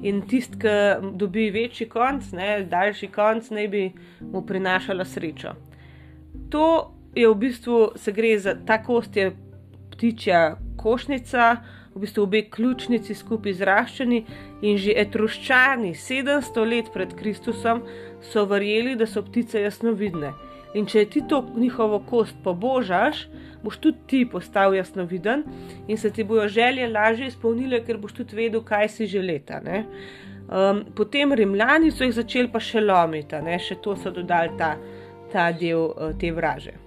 In 0.01 0.21
tisti, 0.27 0.57
ki 0.59 1.11
dobi 1.13 1.49
večji 1.51 1.89
konc, 1.89 2.31
ne, 2.31 2.63
daljši 2.69 3.07
konc, 3.07 3.49
naj 3.49 3.67
bi 3.67 3.91
mu 4.21 4.41
prinašala 4.45 5.05
srečo. 5.05 5.51
To 6.49 6.93
je 7.15 7.27
v 7.27 7.35
bistvu, 7.35 7.91
se 7.95 8.11
gre 8.11 8.37
za 8.39 8.55
ta 8.65 8.81
kost, 8.83 9.15
je 9.15 9.31
ptičja 9.91 10.57
košnica, 10.77 11.57
v 11.95 11.99
bistvu 11.99 12.23
obe 12.23 12.41
ključnici 12.47 13.15
skupaj 13.15 13.57
zraščeni 13.59 14.21
in 14.63 14.77
že 14.79 14.95
etruščani 15.03 15.91
700 15.97 16.63
let 16.67 16.91
pred 16.93 17.13
Kristusom 17.19 17.83
so 18.31 18.45
verjeli, 18.47 18.95
da 18.95 19.07
so 19.07 19.23
ptice 19.27 19.61
jasnovidne. 19.61 20.31
In 20.73 20.87
če 20.87 21.03
ti 21.11 21.21
to 21.27 21.41
njihovo 21.55 21.99
kost 22.07 22.37
pobožaš, 22.43 23.25
boš 23.63 23.77
tudi 23.83 24.05
ti 24.07 24.21
postal 24.25 24.75
jasnoviden 24.75 25.43
in 25.87 25.97
se 25.97 26.09
ti 26.09 26.23
bojo 26.23 26.47
želje 26.47 26.87
lažje 26.87 27.27
izpolnile, 27.27 27.81
ker 27.85 27.99
boš 27.99 28.21
tudi 28.21 28.37
vedel, 28.39 28.63
kaj 28.63 28.87
si 28.89 29.07
želeta. 29.11 29.59
Um, 29.61 30.85
potem 30.95 31.33
rimljani 31.33 31.91
so 31.91 32.07
jih 32.07 32.15
začeli 32.15 32.51
pa 32.51 32.59
še 32.59 32.81
lomiti, 32.81 33.35
ne? 33.43 33.59
še 33.59 33.81
to 33.83 33.97
so 33.99 34.11
dodali 34.15 34.55
ta, 34.57 34.77
ta 35.31 35.51
del 35.51 35.91
uh, 35.91 36.15
te 36.19 36.31
vraže. 36.31 36.80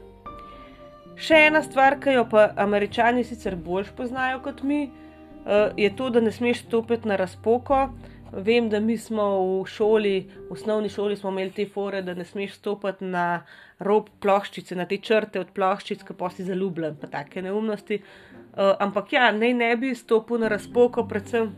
Še 1.14 1.44
ena 1.46 1.62
stvar, 1.62 2.00
ki 2.03 2.16
jo 2.16 2.24
pa 2.31 2.48
američani 2.59 3.22
sicer 3.24 3.55
bolj 3.55 3.92
poznajo 3.96 4.40
kot 4.42 4.64
mi, 4.66 4.88
uh, 4.88 5.70
je 5.79 5.90
to, 5.96 6.11
da 6.11 6.20
ne 6.20 6.33
smeš 6.35 6.64
stopiti 6.66 7.09
na 7.09 7.16
razpoko. 7.20 7.87
Vem, 8.35 8.66
da 8.66 8.81
mi 8.83 8.96
smo 8.98 9.24
v 9.38 9.68
šoli, 9.70 10.14
v 10.48 10.57
osnovni 10.57 10.88
šoli, 10.90 11.14
smo 11.16 11.31
imeli 11.31 11.53
te 11.55 11.68
fore, 11.70 12.00
da 12.03 12.16
ne 12.18 12.24
smeš 12.27 12.57
stopiti 12.59 13.07
na 13.07 13.44
rob 13.79 14.09
ploščice, 14.20 14.74
na 14.74 14.88
te 14.90 14.98
črte 14.98 15.38
od 15.38 15.53
ploščic, 15.55 16.03
ki 16.03 16.18
pa 16.18 16.33
si 16.35 16.48
zaljubljen, 16.48 16.98
pa 16.98 17.12
take 17.12 17.44
neumnosti. 17.46 18.00
Uh, 18.00 18.74
ampak 18.83 19.14
ja, 19.14 19.31
naj 19.31 19.55
ne 19.55 19.70
bi 19.79 19.94
stopil 19.94 20.42
na 20.42 20.50
razpoko, 20.50 21.07
predvsem 21.07 21.53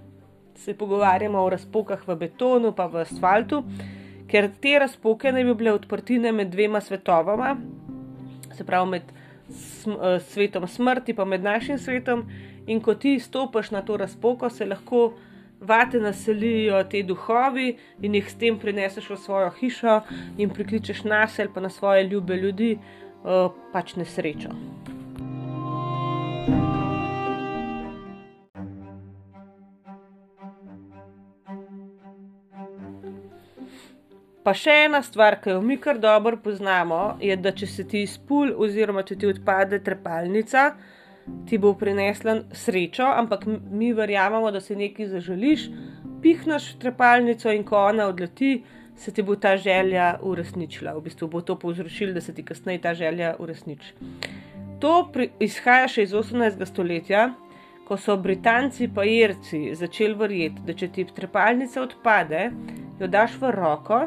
se 0.57 0.77
pogovarjamo 0.77 1.41
o 1.41 1.49
razpokah 1.53 2.05
v 2.05 2.21
betonu, 2.27 2.77
pa 2.77 2.91
v 2.93 3.07
asfaltu, 3.07 3.63
ker 4.29 4.51
te 4.61 4.77
razpoke 4.85 5.33
naj 5.33 5.49
bi 5.49 5.61
bile 5.63 5.73
odprtine 5.77 6.33
med 6.33 6.53
dvema 6.53 6.85
svetovama, 6.85 7.57
se 8.53 8.65
pravi 8.65 8.99
med 8.99 9.17
sm 9.51 9.91
uh, 9.91 10.21
svetom 10.21 10.67
smrti, 10.67 11.15
pa 11.15 11.25
med 11.25 11.43
našim 11.43 11.79
svetom. 11.79 12.27
In 12.67 12.81
ko 12.81 12.95
ti 12.95 13.19
stopiš 13.21 13.71
na 13.71 13.83
to 13.83 13.97
razpoko, 13.97 14.51
se 14.51 14.67
lahko 14.67 15.13
vate 15.61 16.01
naselijo 16.01 16.83
ti 16.85 17.03
duhovi 17.03 17.77
in 18.03 18.15
jih 18.15 18.31
s 18.31 18.35
tem 18.35 18.59
prineseš 18.59 19.11
v 19.11 19.17
svojo 19.17 19.51
hišo 19.61 20.01
in 20.39 20.51
prikličeš 20.51 21.05
nas 21.05 21.39
ali 21.39 21.49
pa 21.55 21.61
na 21.61 21.71
svoje 21.71 22.05
ljube 22.05 22.37
ljudi, 22.37 22.79
uh, 23.25 23.53
pač 23.73 23.97
nesrečo. 23.97 24.51
Pa 34.47 34.53
še 34.55 34.71
ena 34.85 35.01
stvar, 35.03 35.41
ki 35.43 35.57
jo 35.57 35.59
mi 35.59 35.75
kar 35.83 35.99
dobro 35.99 36.37
poznamo, 36.39 37.17
je, 37.19 37.35
da 37.35 37.51
če 37.51 37.67
se 37.67 37.85
ti 37.91 38.05
izpul, 38.07 38.53
oziroma 38.63 39.03
če 39.03 39.17
ti 39.19 39.27
odpade 39.27 39.81
trepalnica, 39.83 40.69
ti 41.51 41.59
bo 41.59 41.73
prinesla 41.75 42.37
srečo, 42.55 43.09
ampak 43.11 43.43
mi 43.51 43.89
verjamemo, 43.91 44.53
da 44.55 44.61
si 44.63 44.77
nekaj 44.79 45.09
zaželiš, 45.17 45.65
pihneš 46.23 46.69
trepalnico 46.79 47.51
in 47.51 47.65
ko 47.67 47.81
ona 47.89 48.07
odleti, 48.07 48.61
se 48.95 49.11
ti 49.13 49.25
bo 49.27 49.35
ta 49.35 49.57
želja 49.59 50.13
uresničila. 50.23 50.95
V 50.95 51.03
bistvu 51.09 51.27
bo 51.33 51.43
to 51.43 51.57
povzročilo, 51.59 52.15
da 52.15 52.23
se 52.23 52.35
ti 52.35 52.45
kasneje 52.47 52.85
ta 52.85 52.93
želja 52.95 53.33
uresniči. 53.43 53.97
To 54.79 54.93
pri, 55.13 55.33
izhaja 55.43 55.89
še 55.91 56.05
iz 56.07 56.15
18. 56.15 56.63
stoletja, 56.71 57.25
ko 57.89 57.99
so 57.99 58.15
Britanci 58.15 58.87
pa 58.95 59.03
Irci 59.11 59.75
začeli 59.75 60.15
verjeti, 60.23 60.63
da 60.71 60.79
če 60.79 60.89
ti 60.95 61.09
trepalnica 61.19 61.83
odpade, 61.83 62.45
jo 63.03 63.11
daš 63.11 63.35
v 63.43 63.51
roko, 63.59 64.01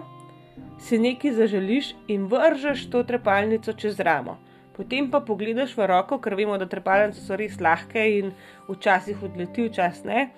si 0.80 1.00
nekaj 1.00 1.36
zaželiš 1.38 1.94
in 2.08 2.28
vržeš 2.32 2.90
to 2.90 3.04
trepalnico 3.04 3.74
čez 3.74 4.00
ramo. 4.00 4.38
Potem 4.76 5.10
pa 5.12 5.20
pogledaš 5.20 5.76
v 5.78 5.88
roko, 5.92 6.22
ker 6.24 6.38
vemo, 6.40 6.56
da 6.58 6.66
trepalnice 6.66 7.20
so 7.20 7.36
res 7.36 7.60
lahke 7.60 8.00
in 8.20 8.32
včasih 8.70 9.24
odleti, 9.28 9.68
včasih 9.68 10.06
ne. 10.08 10.30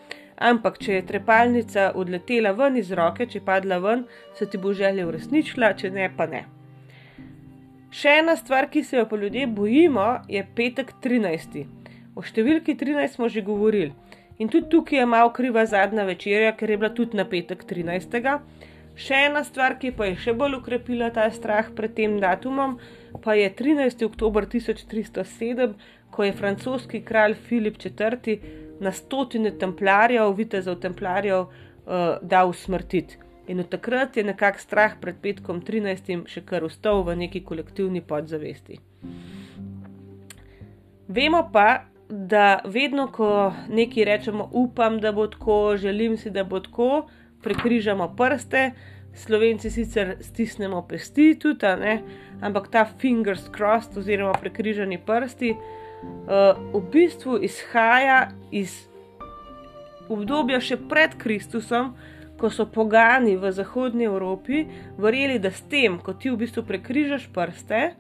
Ampak, 0.42 0.80
če 0.82 0.96
je 0.96 1.04
trepalnica 1.06 1.92
odletela 1.94 2.56
ven 2.58 2.80
iz 2.82 2.90
roke, 2.98 3.28
če 3.30 3.38
je 3.38 3.46
padla 3.46 3.78
ven, 3.84 4.08
se 4.34 4.48
ti 4.50 4.58
bo 4.58 4.74
želja 4.74 5.06
uresničila, 5.06 5.76
če 5.78 5.92
ne, 5.94 6.08
pa 6.18 6.26
ne. 6.26 6.42
Še 7.94 8.16
ena 8.24 8.34
stvar, 8.40 8.66
ki 8.74 8.82
se 8.88 8.98
jo 8.98 9.06
pa 9.06 9.20
ljudje 9.22 9.46
bojimo, 9.46 10.08
je 10.32 10.42
petek 10.58 10.96
13. 11.04 11.60
O 12.18 12.26
številki 12.26 12.74
13 12.80 13.20
smo 13.20 13.30
že 13.30 13.46
govorili. 13.46 13.94
In 14.42 14.50
tudi 14.50 14.72
tukaj 14.74 15.04
je 15.04 15.06
malo 15.06 15.30
kriva 15.38 15.68
zadnja 15.70 16.08
večerja, 16.08 16.56
ker 16.58 16.72
je 16.74 16.78
bila 16.82 16.90
tudi 16.98 17.20
na 17.20 17.28
petek 17.30 17.62
13. 17.70 18.18
Še 19.02 19.18
ena 19.28 19.42
stvar, 19.42 19.80
ki 19.82 19.90
pa 19.98 20.12
je 20.12 20.18
še 20.28 20.34
bolj 20.38 20.60
ukrepila 20.60 21.10
ta 21.14 21.24
strah 21.34 21.72
pred 21.78 21.96
tem 21.98 22.20
datumom, 22.22 22.76
pa 23.24 23.34
je 23.34 23.48
13. 23.50 24.04
oktober 24.06 24.46
1307, 24.46 25.74
ko 26.14 26.28
je 26.28 26.36
francoski 26.38 27.02
kralj 27.02 27.40
Filip 27.48 27.80
IV. 27.82 28.38
na 28.82 28.92
stotine 28.92 29.52
templarjev, 29.62 30.32
vitezov 30.38 30.80
templarjev, 30.82 31.42
uh, 31.46 32.18
dal 32.22 32.50
usmrtiti. 32.50 33.18
In 33.48 33.60
od 33.60 33.70
takrat 33.70 34.18
je 34.18 34.24
nekako 34.24 34.60
strah 34.60 34.96
pred 35.02 35.18
petkom 35.22 35.62
13. 35.62 36.26
še 36.26 36.42
kar 36.42 36.64
ustal 36.64 37.04
v 37.04 37.16
neki 37.16 37.44
kolektivni 37.46 38.02
podzavesti. 38.02 38.80
Vemo 41.08 41.44
pa, 41.54 41.86
da 42.10 42.62
vedno, 42.66 43.08
ko 43.08 43.54
nekaj 43.70 44.06
rečemo, 44.06 44.50
upam, 44.52 45.00
da 45.00 45.12
bo 45.12 45.28
tako, 45.28 45.78
želim 45.78 46.18
si, 46.18 46.30
da 46.30 46.44
bo 46.44 46.60
tako, 46.60 47.08
prekrižamo 47.44 48.08
prste, 48.18 48.72
slovenci 49.14 49.72
sicer 49.72 50.16
stisnemo 50.22 50.82
pesti, 50.88 51.36
tudi, 51.40 51.68
ne, 51.80 52.02
ampak 52.42 52.70
ta 52.72 52.86
fingers 52.86 53.50
crossed, 53.56 53.98
oziroma 53.98 54.34
prekrižani 54.40 55.00
prsti, 55.06 55.52
uh, 55.52 56.56
v 56.74 56.84
bistvu 56.94 57.38
izhaja 57.44 58.32
iz 58.52 58.78
obdobja 60.12 60.62
še 60.64 60.80
pred 60.90 61.16
Kristusom, 61.20 61.94
ko 62.42 62.50
so 62.50 62.66
pogani 62.66 63.36
v 63.38 63.52
Zahodnji 63.54 64.08
Evropi 64.10 64.64
verjeli, 64.98 65.38
da 65.40 65.52
s 65.54 65.62
tem, 65.70 66.00
ko 66.02 66.16
ti 66.18 66.32
v 66.32 66.40
bistvu 66.42 66.66
prekrižaš 66.66 67.28
prste, 67.34 67.92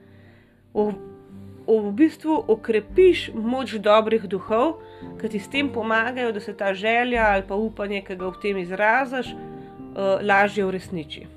v, 1.67 1.91
bistvu 1.91 2.37
okrepiš 2.47 3.31
moč 3.33 3.75
dobrih 3.79 4.27
duhov, 4.27 4.79
ki 5.21 5.29
ti 5.29 5.39
s 5.39 5.49
tem 5.51 5.69
pomagajo, 5.73 6.31
da 6.31 6.39
se 6.39 6.53
ta 6.53 6.73
želja 6.73 7.27
ali 7.33 7.43
pa 7.47 7.55
upanje, 7.55 8.01
ki 8.01 8.15
ga 8.15 8.31
v 8.31 8.41
tem 8.41 8.57
izražaš, 8.57 9.33
uh, 9.33 10.19
lažje 10.21 10.65
uresniči. 10.65 11.27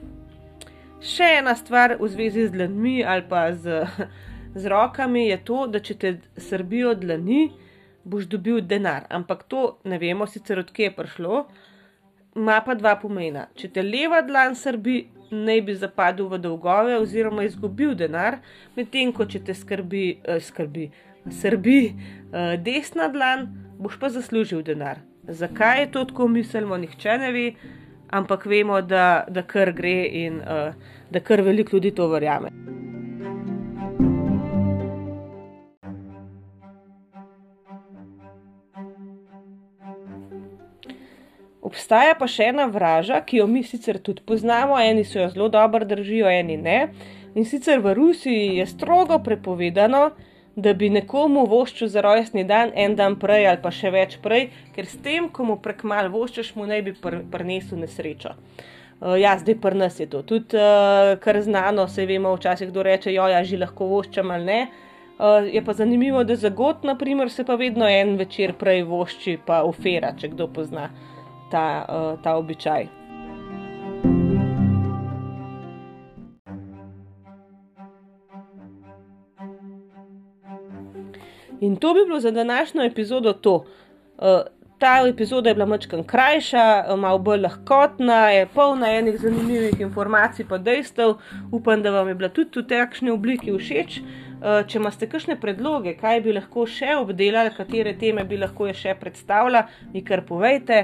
Še 1.04 1.34
ena 1.40 1.52
stvar 1.56 1.98
v 2.00 2.08
zvezi 2.08 2.46
z 2.48 2.54
dlanmi 2.54 3.02
ali 3.04 3.26
pa 3.28 3.50
z, 3.52 3.84
z 4.60 4.72
rokami 4.72 5.28
je 5.28 5.38
to, 5.44 5.66
da 5.66 5.80
če 5.80 5.94
te 5.94 6.16
srbijo 6.36 6.94
dlani, 6.94 7.52
boš 8.04 8.28
dobil 8.28 8.60
denar. 8.60 9.06
Ampak 9.10 9.44
to 9.48 9.78
ne 9.84 9.98
vemo, 9.98 10.26
sicer 10.26 10.60
odkje 10.60 10.90
je 10.90 10.96
prišlo, 10.96 11.44
ima 12.36 12.60
pa 12.66 12.74
dva 12.74 12.96
pomena. 13.00 13.46
Če 13.54 13.70
te 13.74 13.82
leva 13.82 14.22
dlan 14.26 14.54
srbi, 14.58 15.04
naj 15.30 15.60
bi 15.66 15.74
zapadel 15.74 16.28
v 16.30 16.38
dolgove 16.38 16.98
oziroma 16.98 17.46
izgubil 17.46 17.94
denar, 17.98 18.40
medtem 18.76 19.12
ko 19.12 19.26
če 19.26 19.40
te 19.46 19.54
skrbi, 19.54 20.04
eh, 20.24 20.40
skrbi, 20.40 20.90
srbi 21.30 21.78
eh, 21.86 22.56
desna 22.62 23.08
dlan, 23.08 23.48
boš 23.78 23.98
pa 24.00 24.10
zaslužil 24.10 24.62
denar. 24.62 25.02
Zakaj 25.24 25.80
je 25.80 25.90
to 25.90 26.04
tako 26.04 26.28
miselno, 26.28 26.76
nihče 26.76 27.18
ne 27.18 27.32
ve 27.32 27.46
ampak 28.14 28.46
vemo, 28.46 28.80
da, 28.82 29.24
da 29.28 29.42
kar 29.42 29.72
gre 29.72 30.04
in 30.06 30.36
uh, 30.40 30.74
da 31.10 31.20
kar 31.20 31.42
veliko 31.42 31.76
ljudi 31.76 31.90
to 31.90 32.08
verjame. 32.08 32.50
Obstaja 41.64 42.12
pa 42.18 42.26
še 42.28 42.50
ena 42.52 42.66
vraža, 42.68 43.22
ki 43.24 43.40
jo 43.40 43.46
mi 43.48 43.62
sicer 43.64 43.96
tudi 44.04 44.20
poznamo, 44.28 44.76
eni 44.76 45.04
so 45.08 45.22
jo 45.22 45.30
zelo 45.32 45.48
dobro 45.48 45.86
držijo, 45.88 46.28
eni 46.28 46.58
ne. 46.60 46.78
In 47.34 47.46
sicer 47.48 47.80
v 47.80 47.94
Rusiji 47.96 48.58
je 48.58 48.66
strogo 48.68 49.16
prepovedano, 49.24 50.10
da 50.56 50.74
bi 50.76 50.90
nekomu 50.92 51.46
voščil 51.50 51.88
za 51.90 52.02
rojstni 52.04 52.44
dan 52.46 52.70
en 52.78 52.94
dan 52.94 53.16
prej 53.18 53.48
ali 53.50 53.62
pa 53.62 53.72
še 53.74 53.90
več 53.90 54.18
prej, 54.22 54.50
ker 54.74 54.86
s 54.86 55.00
tem, 55.02 55.26
ko 55.32 55.46
mu 55.48 55.56
prek 55.62 55.82
mal 55.88 56.10
voščaš, 56.12 56.52
mu 56.54 56.68
naj 56.68 56.84
bi 56.86 56.94
pr 57.00 57.22
prinesel 57.32 57.80
nesrečo. 57.80 58.36
Uh, 59.00 59.16
ja, 59.18 59.32
zdaj 59.40 59.56
pri 59.64 59.80
nas 59.80 59.98
je 59.98 60.06
to 60.10 60.22
tudi 60.22 60.60
uh, 60.60 61.16
kar 61.24 61.40
znano, 61.42 61.88
se 61.90 62.06
vemo, 62.06 62.36
včasih 62.36 62.70
kdo 62.70 62.84
reče, 62.86 63.10
jo 63.16 63.26
ja, 63.32 63.40
že 63.42 63.58
lahko 63.58 63.88
voščam 63.90 64.30
ali 64.36 64.46
ne. 64.46 64.60
Uh, 65.14 65.48
je 65.48 65.64
pa 65.64 65.74
zanimivo, 65.74 66.22
da 66.28 66.36
za 66.36 66.52
god, 66.54 66.84
naprimer, 66.86 67.32
se 67.32 67.44
pa 67.44 67.56
vedno 67.58 67.88
en 67.88 68.14
večer 68.20 68.54
prej 68.60 68.84
vošči, 68.86 69.40
pa 69.46 69.64
ufera, 69.66 70.12
če 70.18 70.30
kdo 70.36 70.48
pozna 70.54 70.90
ta, 71.54 71.86
uh, 71.88 72.22
ta 72.22 72.34
običaj. 72.36 72.86
In 81.60 81.76
to 81.76 81.94
bi 81.94 82.04
bilo 82.06 82.20
za 82.20 82.30
današnjo 82.30 82.82
epizodo 82.82 83.32
to. 83.32 83.54
Uh, 83.54 84.24
ta 84.78 85.06
epizoda 85.08 85.50
je 85.50 85.54
bila 85.54 85.66
mačkam 85.66 86.02
krajša, 86.04 86.84
uh, 86.88 86.98
malo 86.98 87.18
bolj 87.18 87.40
lahkotna, 87.40 88.30
je 88.30 88.46
polna 88.46 88.90
enih 88.90 89.20
zanimivih 89.20 89.80
informacij, 89.80 90.46
pa 90.48 90.58
dejstev. 90.58 91.14
Upam, 91.52 91.82
da 91.82 91.90
vam 91.90 92.08
je 92.08 92.14
bila 92.14 92.28
tudi 92.28 92.60
v 92.60 92.66
takšni 92.66 93.10
obliki 93.10 93.54
všeč. 93.54 94.02
Če 94.68 94.76
imate 94.76 95.06
kakšne 95.08 95.38
predloge, 95.40 95.94
kaj 95.96 96.18
bi 96.20 96.34
lahko 96.36 96.66
še 96.68 96.98
obdelali, 97.00 97.54
katere 97.56 97.94
teme 97.96 98.26
bi 98.28 98.36
lahko 98.36 98.66
še 98.76 98.92
predstavila, 99.00 99.62
mi 99.94 100.02
kar 100.04 100.20
povejte. 100.28 100.82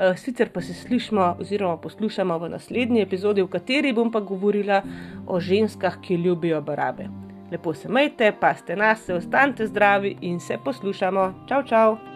Uh, 0.00 0.16
sicer 0.16 0.48
pa 0.48 0.60
se 0.60 0.74
slišmo 0.74 1.36
oziroma 1.40 1.76
poslušamo 1.76 2.38
v 2.38 2.48
naslednji 2.48 3.02
epizodi, 3.02 3.42
v 3.42 3.52
kateri 3.52 3.92
bom 3.92 4.12
pa 4.12 4.20
govorila 4.20 4.82
o 5.26 5.40
ženskah, 5.40 6.00
ki 6.00 6.14
ljubijo 6.14 6.62
barabe 6.64 7.08
lepo 7.50 7.74
se 7.74 7.88
majte, 7.88 8.32
paste 8.40 8.76
nas, 8.76 9.08
ostanite 9.08 9.66
zdravi 9.66 10.16
in 10.20 10.40
se 10.40 10.58
poslušamo. 10.64 11.44
Čau, 11.48 11.62
čau! 11.62 12.09